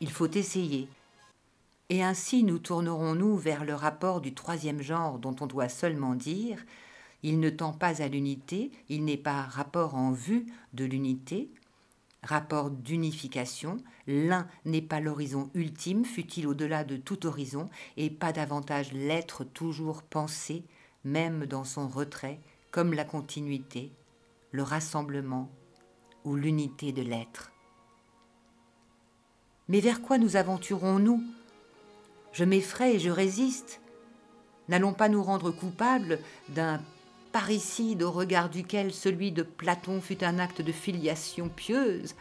[0.02, 0.90] Il faut essayer.
[1.90, 6.60] Et ainsi nous tournerons-nous vers le rapport du troisième genre dont on doit seulement dire
[7.24, 11.50] il ne tend pas à l'unité, il n'est pas rapport en vue de l'unité,
[12.26, 18.92] rapport d'unification, l'un n'est pas l'horizon ultime, fut-il au-delà de tout horizon, et pas davantage
[18.92, 20.66] l'être toujours pensé,
[21.04, 23.94] même dans son retrait, comme la continuité,
[24.52, 25.50] le rassemblement
[26.26, 27.52] ou l'unité de l'être.
[29.68, 31.24] Mais vers quoi nous aventurons-nous?
[32.34, 33.82] Je m'effraie et je résiste.
[34.68, 36.82] N'allons pas nous rendre coupables d'un
[37.36, 42.16] parricide au regard duquel celui de Platon fut un acte de filiation pieuse.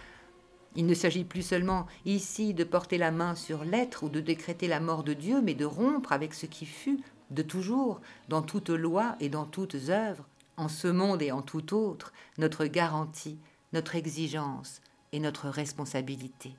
[0.74, 4.66] Il ne s'agit plus seulement ici de porter la main sur l'être ou de décréter
[4.66, 6.98] la mort de Dieu, mais de rompre avec ce qui fut,
[7.31, 11.74] de toujours, dans toute loi et dans toutes œuvres, en ce monde et en tout
[11.74, 13.38] autre, notre garantie,
[13.72, 14.81] notre exigence
[15.12, 16.57] et notre responsabilité.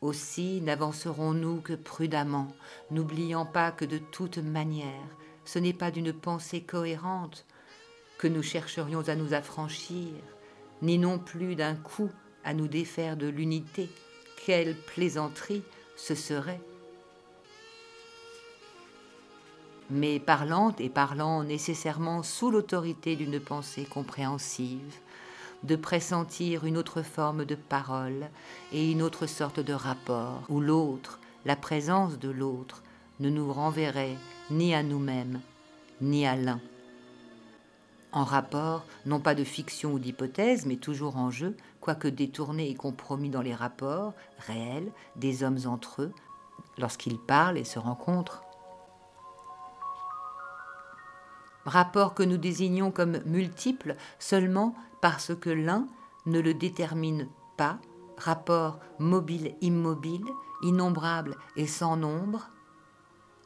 [0.00, 2.48] Aussi n'avancerons-nous que prudemment,
[2.90, 5.10] n'oubliant pas que de toute manière,
[5.44, 7.44] ce n'est pas d'une pensée cohérente
[8.18, 10.12] que nous chercherions à nous affranchir,
[10.82, 12.10] ni non plus d'un coup
[12.44, 13.88] à nous défaire de l'unité.
[14.44, 15.62] Quelle plaisanterie
[15.96, 16.60] ce serait
[19.90, 24.94] mais parlant et parlant nécessairement sous l'autorité d'une pensée compréhensive,
[25.62, 28.30] de pressentir une autre forme de parole
[28.72, 32.82] et une autre sorte de rapport, où l'autre, la présence de l'autre,
[33.20, 34.16] ne nous renverrait
[34.50, 35.40] ni à nous-mêmes,
[36.00, 36.60] ni à l'un.
[38.12, 42.74] En rapport, non pas de fiction ou d'hypothèse, mais toujours en jeu, quoique détourné et
[42.74, 46.12] compromis dans les rapports réels des hommes entre eux,
[46.78, 48.44] lorsqu'ils parlent et se rencontrent.
[51.64, 55.88] Rapport que nous désignons comme multiple seulement parce que l'un
[56.26, 57.78] ne le détermine pas,
[58.16, 60.26] rapport mobile-immobile,
[60.62, 62.50] innombrable et sans nombre,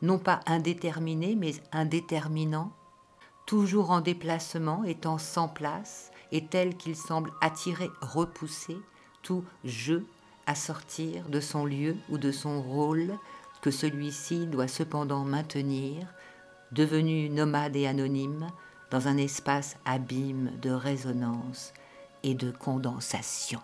[0.03, 2.73] non pas indéterminé, mais indéterminant,
[3.47, 8.77] toujours en déplacement, étant sans place, et tel qu'il semble attirer, repousser
[9.23, 10.03] tout je
[10.47, 13.19] à sortir de son lieu ou de son rôle,
[13.61, 16.07] que celui-ci doit cependant maintenir,
[16.73, 18.49] devenu nomade et anonyme,
[18.91, 21.73] dans un espace abîme de résonance
[22.23, 23.61] et de condensation.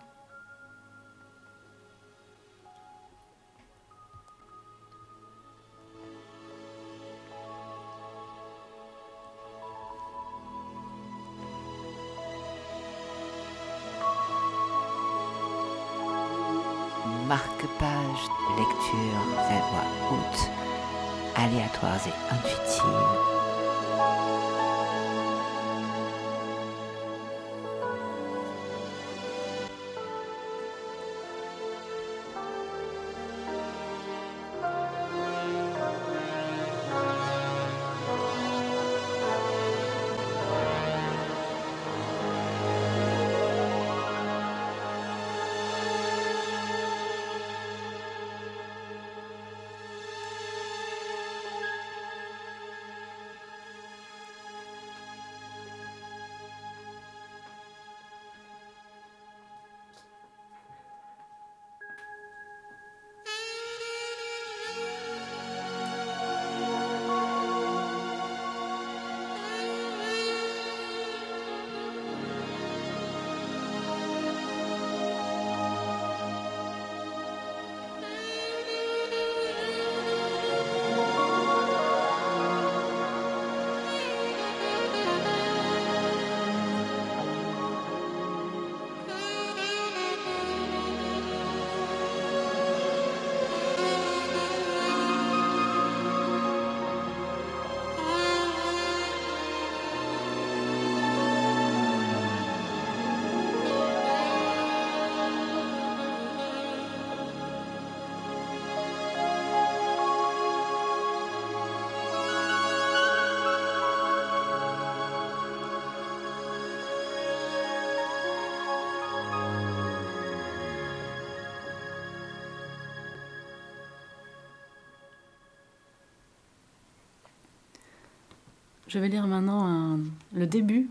[128.87, 129.97] Je vais lire maintenant
[130.31, 130.87] le début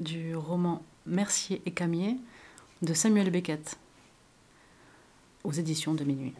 [0.00, 2.16] du roman Mercier et Camier
[2.80, 3.78] de Samuel Beckett
[5.44, 6.32] aux éditions de Minuit.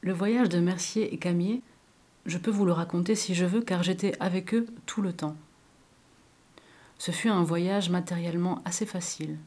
[0.00, 1.62] Le voyage de Mercier et Camier,
[2.26, 5.36] je peux vous le raconter si je veux car j'étais avec eux tout le temps.
[6.98, 9.38] Ce fut un voyage matériellement assez facile,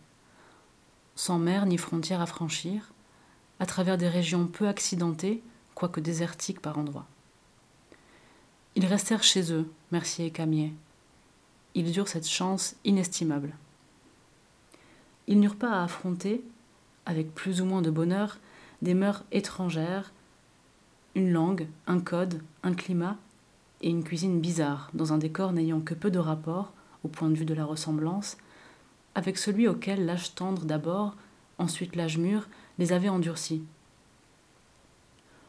[1.15, 2.93] sans mer ni frontières à franchir,
[3.59, 5.43] à travers des régions peu accidentées,
[5.75, 7.07] quoique désertiques par endroits.
[8.81, 10.73] Ils restèrent chez eux, Mercier et Camier.
[11.75, 13.53] Ils eurent cette chance inestimable.
[15.27, 16.41] Ils n'eurent pas à affronter,
[17.05, 18.37] avec plus ou moins de bonheur,
[18.81, 20.13] des mœurs étrangères,
[21.13, 23.17] une langue, un code, un climat
[23.81, 26.71] et une cuisine bizarre, dans un décor n'ayant que peu de rapport,
[27.03, 28.37] au point de vue de la ressemblance,
[29.13, 31.17] avec celui auquel l'âge tendre d'abord,
[31.57, 33.61] ensuite l'âge mûr, les avait endurcis.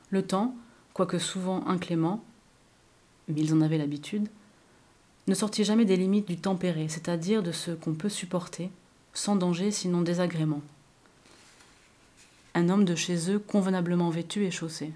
[0.08, 0.56] Le temps,
[0.94, 2.24] quoique souvent inclément,
[3.38, 4.28] ils en avaient l'habitude,
[5.26, 8.70] ne sortit jamais des limites du tempéré, c'est-à-dire de ce qu'on peut supporter,
[9.14, 10.62] sans danger sinon désagrément.
[12.54, 14.92] Un homme de chez eux convenablement vêtu et chaussé.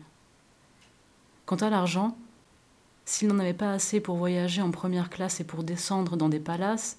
[1.46, 2.16] Quant à l'argent,
[3.04, 6.40] s'ils n'en avaient pas assez pour voyager en première classe et pour descendre dans des
[6.40, 6.98] palaces,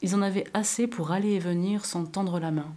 [0.00, 2.72] ils en avaient assez pour aller et venir sans tendre la main.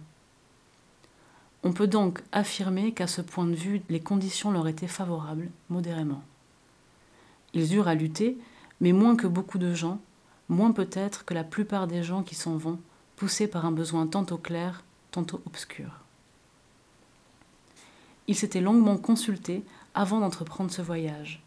[1.62, 6.22] On peut donc affirmer qu'à ce point de vue, les conditions leur étaient favorables, modérément.
[7.54, 8.36] Ils eurent à lutter,
[8.80, 10.00] mais moins que beaucoup de gens,
[10.48, 12.78] moins peut-être que la plupart des gens qui s'en vont,
[13.16, 16.00] poussés par un besoin tantôt clair, tantôt obscur.
[18.26, 19.62] Ils s'étaient longuement consultés
[19.94, 21.42] avant d'entreprendre ce voyage,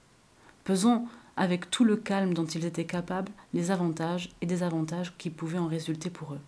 [0.63, 5.57] pesant avec tout le calme dont ils étaient capables les avantages et désavantages qui pouvaient
[5.57, 6.41] en résulter pour eux.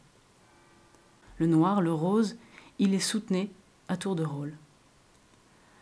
[1.37, 2.37] Le noir, le rose,
[2.79, 3.49] ils les soutenaient
[3.87, 4.53] à tour de rôle.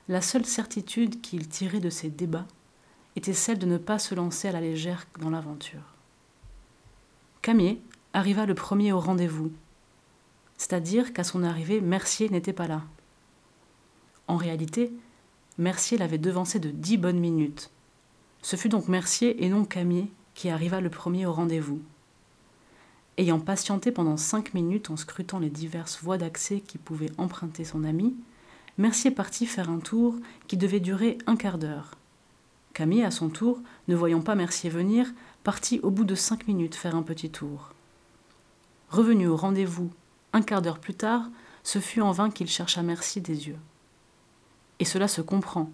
[0.08, 2.48] La seule certitude qu'ils tiraient de ces débats
[3.18, 5.96] était celle de ne pas se lancer à la légère dans l'aventure.
[7.42, 7.82] Camier
[8.14, 9.52] arriva le premier au rendez-vous,
[10.58, 12.84] c'est-à-dire qu'à son arrivée, Mercier n'était pas là.
[14.28, 14.92] En réalité,
[15.58, 17.72] Mercier l'avait devancé de dix bonnes minutes.
[18.42, 21.82] Ce fut donc Mercier et non Camier qui arriva le premier au rendez-vous.
[23.18, 27.84] Ayant patienté pendant cinq minutes en scrutant les diverses voies d'accès qui pouvaient emprunter son
[27.84, 28.16] ami,
[28.78, 30.16] Mercier partit faire un tour
[30.48, 31.97] qui devait durer un quart d'heure.
[32.78, 35.08] Camille, à son tour, ne voyant pas Mercier venir,
[35.44, 37.74] partit au bout de cinq minutes faire un petit tour.
[38.92, 39.90] Revenu au rendez-vous
[40.32, 41.24] un quart d'heure plus tard,
[41.64, 43.58] ce fut en vain qu'il chercha Mercier des yeux.
[44.78, 45.72] Et cela se comprend,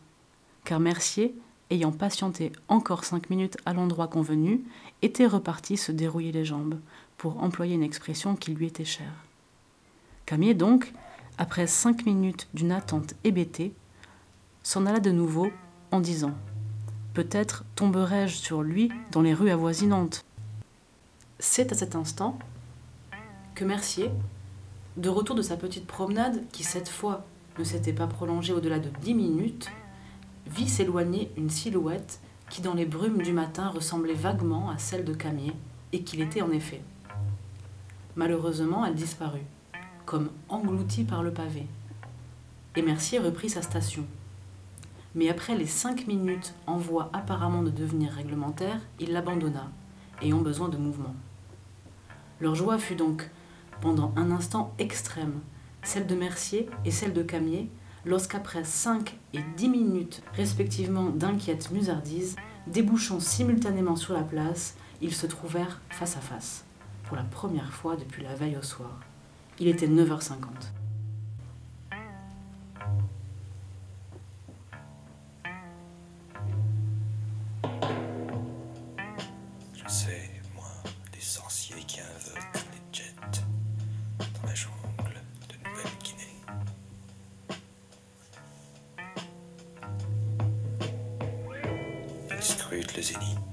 [0.64, 1.36] car Mercier,
[1.72, 4.64] ayant patienté encore cinq minutes à l'endroit convenu,
[5.02, 6.80] était reparti se dérouiller les jambes,
[7.18, 9.26] pour employer une expression qui lui était chère.
[10.26, 10.94] Camier donc,
[11.38, 13.74] après cinq minutes d'une attente hébétée,
[14.64, 15.52] s'en alla de nouveau
[15.92, 16.34] en disant
[17.14, 20.26] Peut-être tomberai-je sur lui dans les rues avoisinantes.
[21.38, 22.40] C'est à cet instant
[23.54, 24.10] que Mercier,
[24.98, 27.26] de retour de sa petite promenade, qui cette fois
[27.60, 29.70] ne s'était pas prolongée au-delà de dix minutes,
[30.48, 35.14] vit s'éloigner une silhouette qui, dans les brumes du matin, ressemblait vaguement à celle de
[35.14, 35.54] Camier,
[35.92, 36.82] et qu'il était en effet.
[38.16, 39.46] Malheureusement, elle disparut,
[40.06, 41.68] comme engloutie par le pavé.
[42.76, 44.06] Et Mercier reprit sa station.
[45.16, 49.70] Mais après les cinq minutes en voie apparemment de devenir réglementaire, il l'abandonna,
[50.22, 51.16] ayant besoin de mouvement.
[52.40, 53.30] Leur joie fut donc,
[53.82, 55.40] pendant un instant extrême,
[55.84, 57.70] celle de Mercier et celle de Camier,
[58.06, 62.36] lorsqu'après cinq et dix minutes respectivement d'inquiètes musardises,
[62.68, 66.66] débouchant simultanément sur la place, ils se trouvèrent face à face,
[67.04, 69.00] pour la première fois depuis la veille au soir.
[69.60, 70.34] Il était 9h50.
[92.76, 93.53] Ils scrutent le zénith,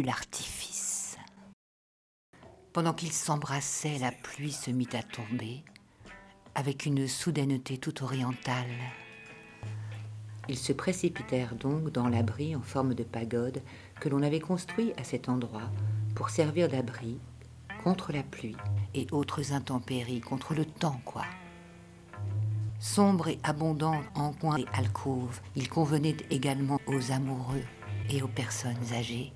[0.00, 1.18] l'artifice.
[2.72, 5.62] Pendant qu'ils s'embrassaient, la pluie se mit à tomber
[6.54, 8.70] avec une soudaineté tout orientale.
[10.48, 13.62] Ils se précipitèrent donc dans l'abri en forme de pagode
[14.00, 15.70] que l'on avait construit à cet endroit
[16.14, 17.18] pour servir d'abri
[17.82, 18.56] contre la pluie
[18.94, 21.24] et autres intempéries, contre le temps, quoi.
[22.78, 27.64] Sombre et abondant en coins et alcôves, il convenait également aux amoureux
[28.10, 29.32] et aux personnes âgées,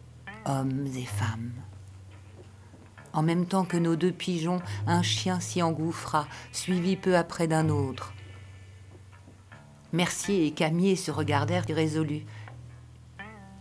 [0.49, 1.53] hommes et femmes.
[3.13, 7.69] En même temps que nos deux pigeons, un chien s'y engouffra, suivi peu après d'un
[7.69, 8.13] autre.
[9.93, 12.27] Mercier et Camier se regardèrent irrésolus.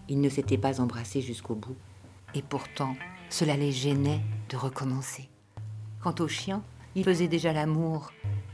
[0.10, 1.78] Ils ne s'étaient pas embrassés jusqu'au bout,
[2.34, 2.96] et pourtant
[3.30, 5.30] cela les gênait de recommencer.
[6.02, 6.64] Quant au chien,
[6.96, 8.12] il faisait déjà l'amour,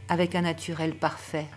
[0.09, 1.47] avec un naturel parfait.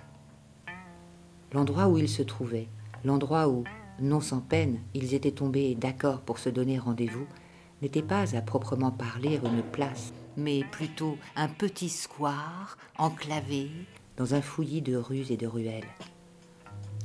[1.53, 2.69] L'endroit où ils se trouvaient,
[3.05, 3.65] l'endroit où,
[4.01, 7.27] non sans peine, ils étaient tombés d'accord pour se donner rendez-vous,
[7.83, 13.71] n'était pas à proprement parler une place, mais plutôt un petit square enclavé
[14.17, 15.89] dans un fouillis de rues et de ruelles.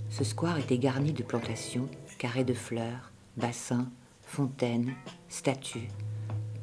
[0.10, 1.88] Ce square était garni de plantations,
[2.18, 3.90] carrés de fleurs, bassins,
[4.22, 4.94] fontaines,
[5.30, 5.90] statues,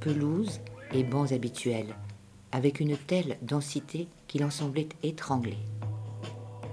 [0.00, 0.60] pelouses
[0.92, 1.94] et bancs habituels,
[2.52, 5.56] avec une telle densité qu'il en semblait étranglé.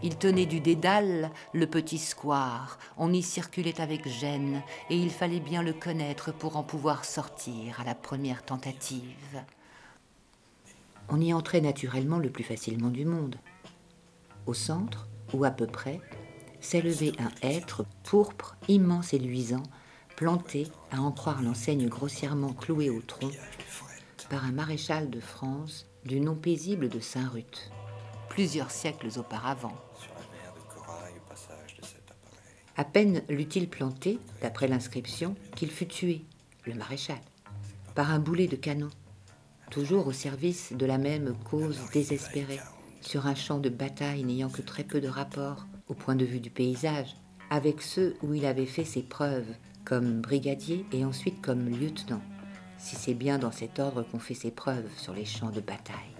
[0.05, 2.77] Il tenait du dédale, le petit square.
[2.95, 7.79] On y circulait avec gêne, et il fallait bien le connaître pour en pouvoir sortir
[7.79, 9.43] à la première tentative.
[11.09, 13.37] On y entrait naturellement le plus facilement du monde.
[14.45, 15.99] Au centre, ou à peu près,
[16.59, 19.63] s'élevait un hêtre pourpre, immense et luisant,
[20.15, 23.31] planté, à en croire l'enseigne grossièrement clouée au tronc,
[24.29, 27.71] par un maréchal de France du nom paisible de Saint-Ruth,
[28.35, 29.77] plusieurs siècles auparavant.
[29.97, 32.43] Sur la mer de corail au passage de cet appareil.
[32.75, 36.25] À peine l'eut-il planté, d'après l'inscription, qu'il fut tué,
[36.65, 37.21] le maréchal,
[37.95, 38.89] par un boulet de canon.
[39.71, 42.59] toujours au service de la même cause désespérée,
[42.99, 46.41] sur un champ de bataille n'ayant que très peu de rapport, au point de vue
[46.41, 47.15] du paysage,
[47.49, 49.55] avec ceux où il avait fait ses preuves,
[49.85, 52.21] comme brigadier et ensuite comme lieutenant,
[52.77, 56.14] si c'est bien dans cet ordre qu'on fait ses preuves sur les champs de bataille.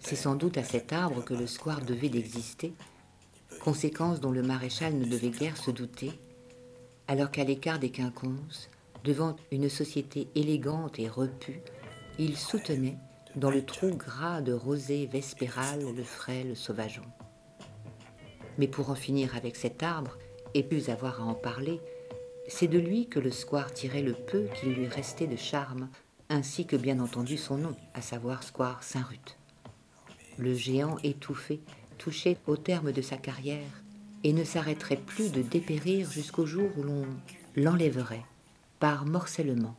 [0.00, 2.72] C'est sans doute à cet arbre que le square devait d'exister,
[3.60, 6.12] conséquence dont le maréchal ne devait guère se douter,
[7.06, 8.70] alors qu'à l'écart des quinconces,
[9.04, 11.60] devant une société élégante et repue,
[12.18, 12.96] il soutenait,
[13.36, 17.04] dans le trou gras de rosée vespérale, le frêle sauvageon.
[18.58, 20.18] Mais pour en finir avec cet arbre,
[20.54, 21.80] et plus avoir à en parler,
[22.48, 25.88] c'est de lui que le square tirait le peu qu'il lui restait de charme,
[26.28, 29.37] ainsi que bien entendu son nom, à savoir Square Saint-Ruth.
[30.38, 31.60] Le géant étouffé
[31.98, 33.82] touchait au terme de sa carrière
[34.24, 37.04] et ne s'arrêterait plus de dépérir jusqu'au jour où l'on
[37.56, 38.24] l'enlèverait
[38.78, 39.76] par morcellement.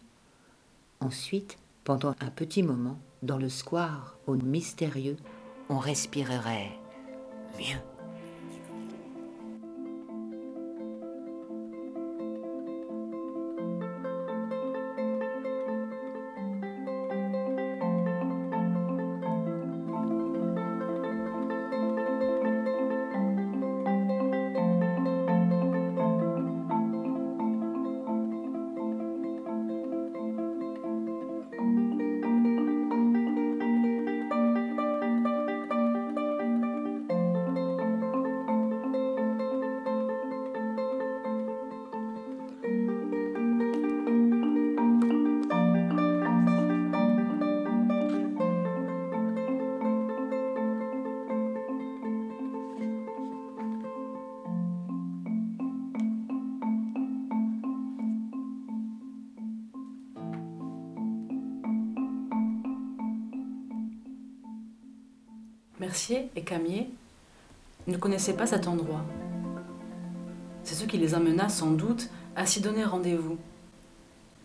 [0.99, 5.17] Ensuite, pendant un petit moment, dans le square au mystérieux,
[5.69, 6.71] on respirerait
[7.57, 7.88] mieux.
[66.11, 66.89] Et Camier
[67.87, 69.03] ne connaissaient pas cet endroit.
[70.63, 73.37] C'est ce qui les amena sans doute à s'y donner rendez-vous.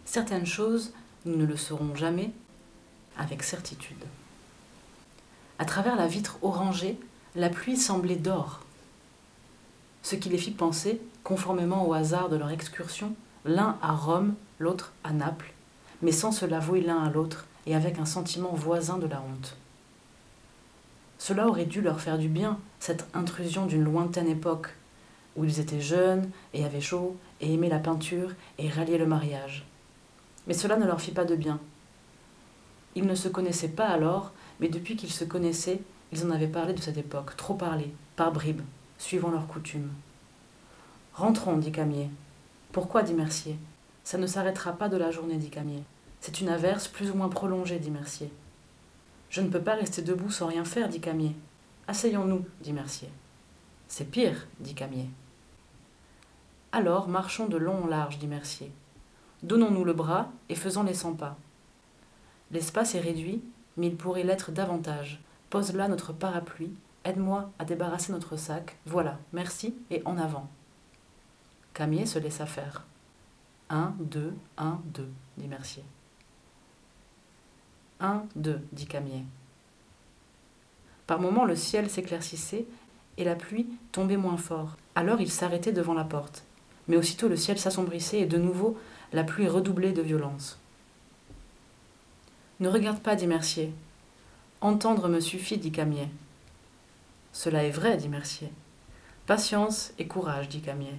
[0.05, 0.93] Certaines choses,
[1.25, 2.33] nous ne le saurons jamais
[3.17, 4.05] avec certitude.
[5.59, 6.99] À travers la vitre orangée,
[7.35, 8.61] la pluie semblait d'or,
[10.03, 13.15] ce qui les fit penser, conformément au hasard de leur excursion,
[13.47, 15.53] l'un à Rome, l'autre à Naples,
[16.03, 19.57] mais sans se l'avouer l'un à l'autre et avec un sentiment voisin de la honte.
[21.27, 24.75] Cela aurait dû leur faire du bien, cette intrusion d'une lointaine époque,
[25.37, 29.65] où ils étaient jeunes et avaient chaud et aimaient la peinture et ralliaient le mariage.
[30.47, 31.61] Mais cela ne leur fit pas de bien.
[32.95, 35.81] Ils ne se connaissaient pas alors, mais depuis qu'ils se connaissaient,
[36.13, 38.61] ils en avaient parlé de cette époque, trop parlé, par bribes,
[38.99, 39.93] suivant leurs coutumes.
[41.15, 42.11] Rentrons, dit Camier.
[42.71, 43.03] Pourquoi?
[43.03, 43.57] dit Mercier.
[44.05, 45.85] Ça ne s'arrêtera pas de la journée, dit Camier.
[46.21, 48.31] C'est une averse plus ou moins prolongée, dit Mercier.
[49.35, 51.35] Je ne peux pas rester debout sans rien faire, dit Camier.
[51.89, 53.09] Asseyons-nous, dit Mercier.
[53.89, 55.11] C'est pire, dit Camier.
[56.71, 58.71] Alors marchons de long en large, dit Mercier.
[59.43, 61.37] Donnons-nous le bras et faisons les cent pas.
[62.53, 63.43] L'espace est réduit,
[63.77, 65.21] mais il pourrait l'être davantage.
[65.51, 66.73] Pose là notre parapluie,
[67.03, 68.77] aide-moi à débarrasser notre sac.
[68.87, 70.49] Voilà, merci, et en avant.
[71.73, 72.85] Camier se laissa faire.
[73.69, 75.83] Un, deux, un, deux, dit Mercier.
[78.05, 79.25] Un, deux, dit Camier.
[81.07, 82.67] Par moments, le ciel s'éclaircissait
[83.17, 84.77] et la pluie tombait moins fort.
[84.95, 86.45] Alors il s'arrêtait devant la porte.
[86.87, 88.77] Mais aussitôt le ciel s'assombrissait et de nouveau
[89.15, 90.59] la pluie redoublait de violence.
[92.61, 93.73] Ne regarde pas, dit Mercier.
[94.61, 96.11] Entendre me suffit, dit Camier.
[97.33, 98.51] Cela est vrai, dit Mercier.
[99.25, 100.99] Patience et courage, dit Camier.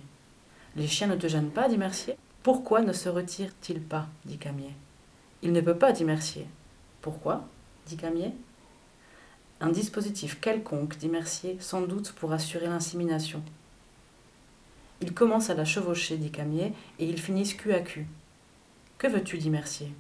[0.76, 2.18] Les chiens ne te gênent pas, dit Mercier.
[2.41, 4.74] Pourquoi ne se retire-t-il pas, dit Camier.
[5.43, 6.47] Il ne peut pas, dit Mercier.
[7.06, 7.43] Pourquoi
[7.86, 8.32] dit Camier.
[9.62, 13.43] Un dispositif quelconque, dit Mercier, sans doute pour assurer l'insémination.
[15.01, 18.08] Il commence à la chevaucher, dit Camier, et ils finissent cul à cul.
[18.97, 19.93] Que veux-tu dit Mercier.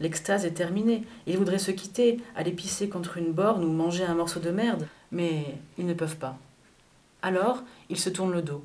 [0.00, 1.04] L'extase est terminée.
[1.26, 4.88] Ils voudraient se quitter, aller pisser contre une borne ou manger un morceau de merde,
[5.12, 6.38] mais ils ne peuvent pas.
[7.20, 8.64] Alors, ils se tournent le dos.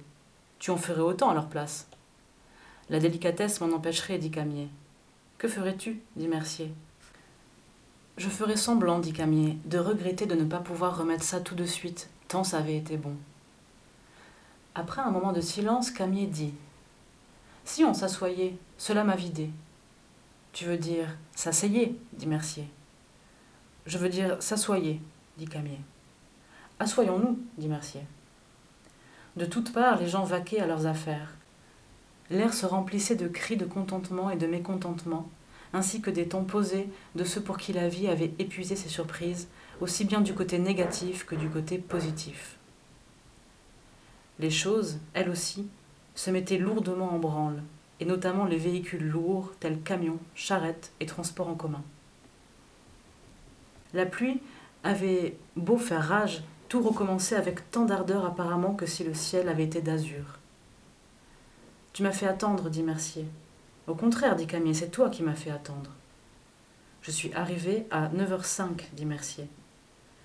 [0.60, 1.90] Tu en ferais autant à leur place.
[2.90, 4.70] La délicatesse m'en empêcherait, dit Camier.
[5.38, 6.72] Que ferais-tu dit Mercier.
[8.22, 11.66] Je ferais semblant, dit Camier, de regretter de ne pas pouvoir remettre ça tout de
[11.66, 13.16] suite, tant ça avait été bon.
[14.76, 16.54] Après un moment de silence, Camier dit
[17.66, 19.50] Si on s'assoyait, cela m'a vidé.
[20.54, 22.68] Tu veux dire s'asseyez, dit Mercier.
[23.88, 25.02] Je veux dire s'assoyez,
[25.40, 25.80] dit Camier.
[26.78, 28.02] Assoyons-nous, dit Mercier.
[29.36, 31.34] De toutes parts, les gens vaquaient à leurs affaires.
[32.30, 35.28] L'air se remplissait de cris de contentement et de mécontentement,
[35.74, 39.48] ainsi que des tons posés de ceux pour qui la vie avait épuisé ses surprises,
[39.80, 42.58] aussi bien du côté négatif que du côté positif.
[44.40, 45.68] Les choses, elles aussi,
[46.16, 47.62] se mettaient lourdement en branle,
[48.00, 51.84] et notamment les véhicules lourds tels camions, charrettes et transports en commun.
[53.94, 54.42] La pluie
[54.84, 59.66] avait beau faire rage, tout recommençait avec tant d'ardeur apparemment que si le ciel avait
[59.66, 60.40] été d'azur.
[61.94, 63.26] Tu m'as fait attendre, dit Mercier.
[63.88, 65.92] Au contraire, dit Camille, c'est toi qui m'as fait attendre.
[67.02, 69.48] Je suis arrivé à 9h05, dit Mercier.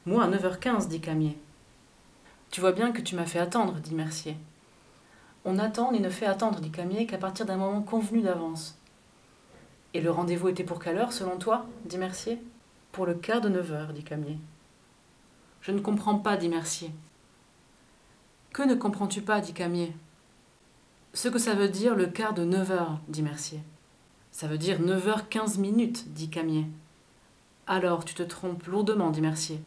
[0.04, 1.38] Moi, à 9h15, dit Camier.
[2.50, 4.36] Tu vois bien que tu m'as fait attendre, dit Mercier.
[5.44, 8.78] On n'attend ni ne fait attendre, dit Camier, qu'à partir d'un moment convenu d'avance.
[9.94, 12.38] Et le rendez-vous était pour quelle heure, selon toi dit Mercier?
[12.92, 14.38] Pour le quart de neuf heures, dit Camier.
[15.62, 16.92] Je ne comprends pas, dit Mercier.
[18.52, 19.94] Que ne comprends-tu pas, dit Camier.
[21.16, 23.60] Ce que ça veut dire le quart de neuf heures, dit Mercier.
[24.32, 26.66] Ça veut dire neuf heures quinze minutes, dit Camier.
[27.66, 29.62] Alors tu te trompes lourdement, dit Mercier.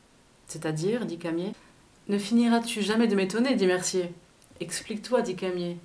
[0.45, 1.53] C'est-à-dire, dit Camier,
[2.07, 4.13] ne finiras-tu jamais de m'étonner, dit Mercier.
[4.59, 5.79] Explique-toi, dit Camier.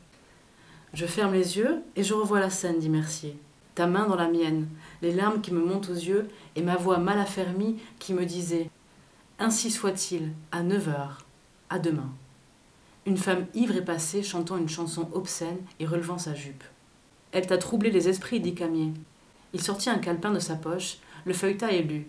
[0.93, 3.39] Je ferme les yeux et je revois la scène, dit Mercier.
[3.75, 4.69] Ta main dans la mienne,
[5.01, 8.69] les larmes qui me montent aux yeux et ma voix mal affermie qui me disait
[9.39, 11.25] Ainsi soit-il, à neuf heures,
[11.71, 12.12] à demain.
[13.07, 16.64] Une femme ivre est passée chantant une chanson obscène et relevant sa jupe.
[17.32, 18.92] Elle t'a troublé les esprits, dit Camier.
[19.52, 22.07] Il sortit un calepin de sa poche, le feuilleta et lut.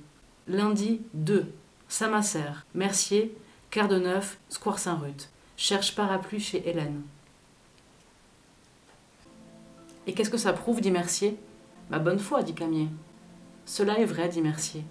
[0.47, 1.51] Lundi 2.
[1.89, 3.35] Saint-Macaire, Mercier,
[3.71, 5.29] quart de neuf, Square Saint-Ruth.
[5.57, 7.01] Cherche parapluie chez Hélène.
[10.07, 11.37] Et qu'est-ce que ça prouve, dit Mercier?
[11.89, 12.87] Ma bonne foi, dit Camier.
[13.65, 14.85] Cela est vrai, dit Mercier.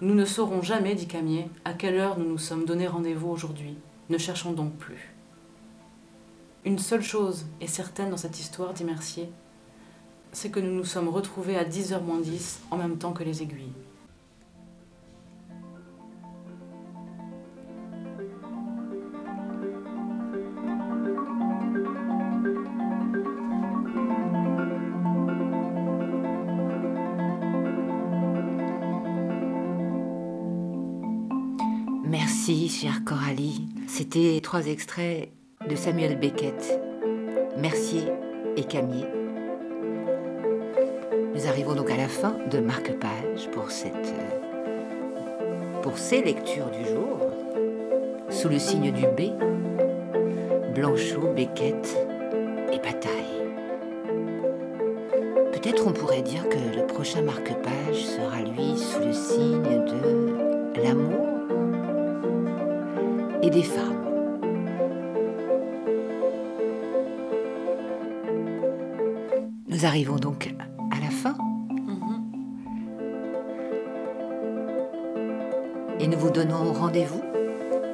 [0.00, 3.76] Nous ne saurons jamais, dit Camier, à quelle heure nous nous sommes donné rendez-vous aujourd'hui.
[4.08, 5.12] Ne cherchons donc plus.
[6.64, 9.30] Une seule chose est certaine dans cette histoire, dit Mercier,
[10.32, 13.42] c'est que nous nous sommes retrouvés à 10h moins 10 en même temps que les
[13.42, 13.72] aiguilles.
[32.04, 33.75] Merci, chère Coralie.
[33.98, 35.30] C'était trois extraits
[35.66, 36.78] de Samuel Beckett,
[37.56, 38.02] Mercier
[38.54, 39.06] et Camier.
[41.34, 46.84] Nous arrivons donc à la fin de Marque-Page pour cette euh, pour ces lectures du
[46.84, 47.20] jour.
[48.28, 49.32] Sous le signe du B,
[50.74, 51.96] Blanchot, Beckett
[52.74, 53.48] et Bataille.
[55.54, 60.25] Peut-être on pourrait dire que le prochain marque-page sera lui sous le signe de
[63.46, 64.02] et des femmes.
[69.68, 70.52] Nous arrivons donc
[70.90, 71.34] à la fin
[76.00, 77.22] et nous vous donnons rendez-vous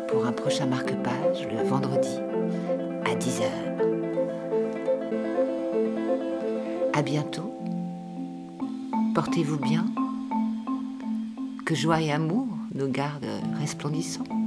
[0.08, 2.18] pour un prochain marque-page le vendredi
[3.04, 3.42] à 10h.
[6.94, 7.52] À bientôt.
[9.14, 9.84] Portez-vous bien.
[11.66, 14.41] Que joie et amour nous gardent resplendissants.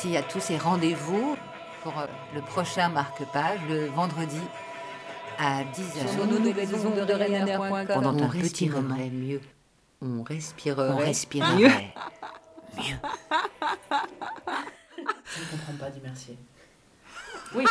[0.00, 1.36] Merci à tous et rendez-vous
[1.82, 4.38] pour euh, le prochain marque-page le vendredi
[5.40, 6.12] à 10h.
[6.14, 7.84] Sur nos nouvelles ondes de Ryanair.com.
[7.92, 9.40] Pendant On un petit moment mieux.
[10.00, 11.66] On respirerait, On respirerait mieux.
[12.76, 12.96] mieux.
[15.26, 16.38] Je ne comprends pas, dit Mercier.
[17.56, 17.64] Oui.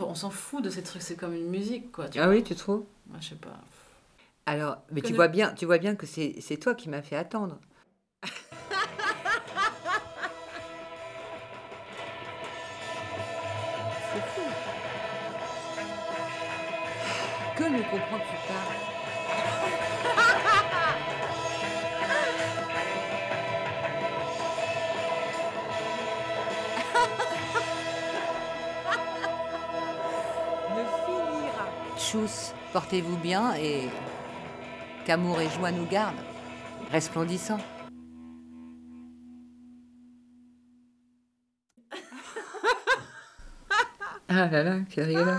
[0.00, 2.10] On s'en fout de ces trucs, c'est comme une musique, quoi.
[2.10, 2.34] tu Ah vois.
[2.34, 2.84] oui, tu trouves?
[3.06, 3.56] Moi, je sais pas.
[4.44, 6.90] Alors, mais Que tu ne- vois bien, tu vois bien que c'est c'est toi qui
[6.90, 7.56] m'as fait attendre.
[17.90, 18.54] Que ne comprends-tu pas
[30.70, 31.66] Ne finira.
[31.98, 33.88] Tchuss, portez-vous bien et
[35.04, 36.14] qu'amour et joie nous gardent,
[36.92, 37.58] resplendissants.
[44.28, 45.32] Ah là là, c'est rigolo.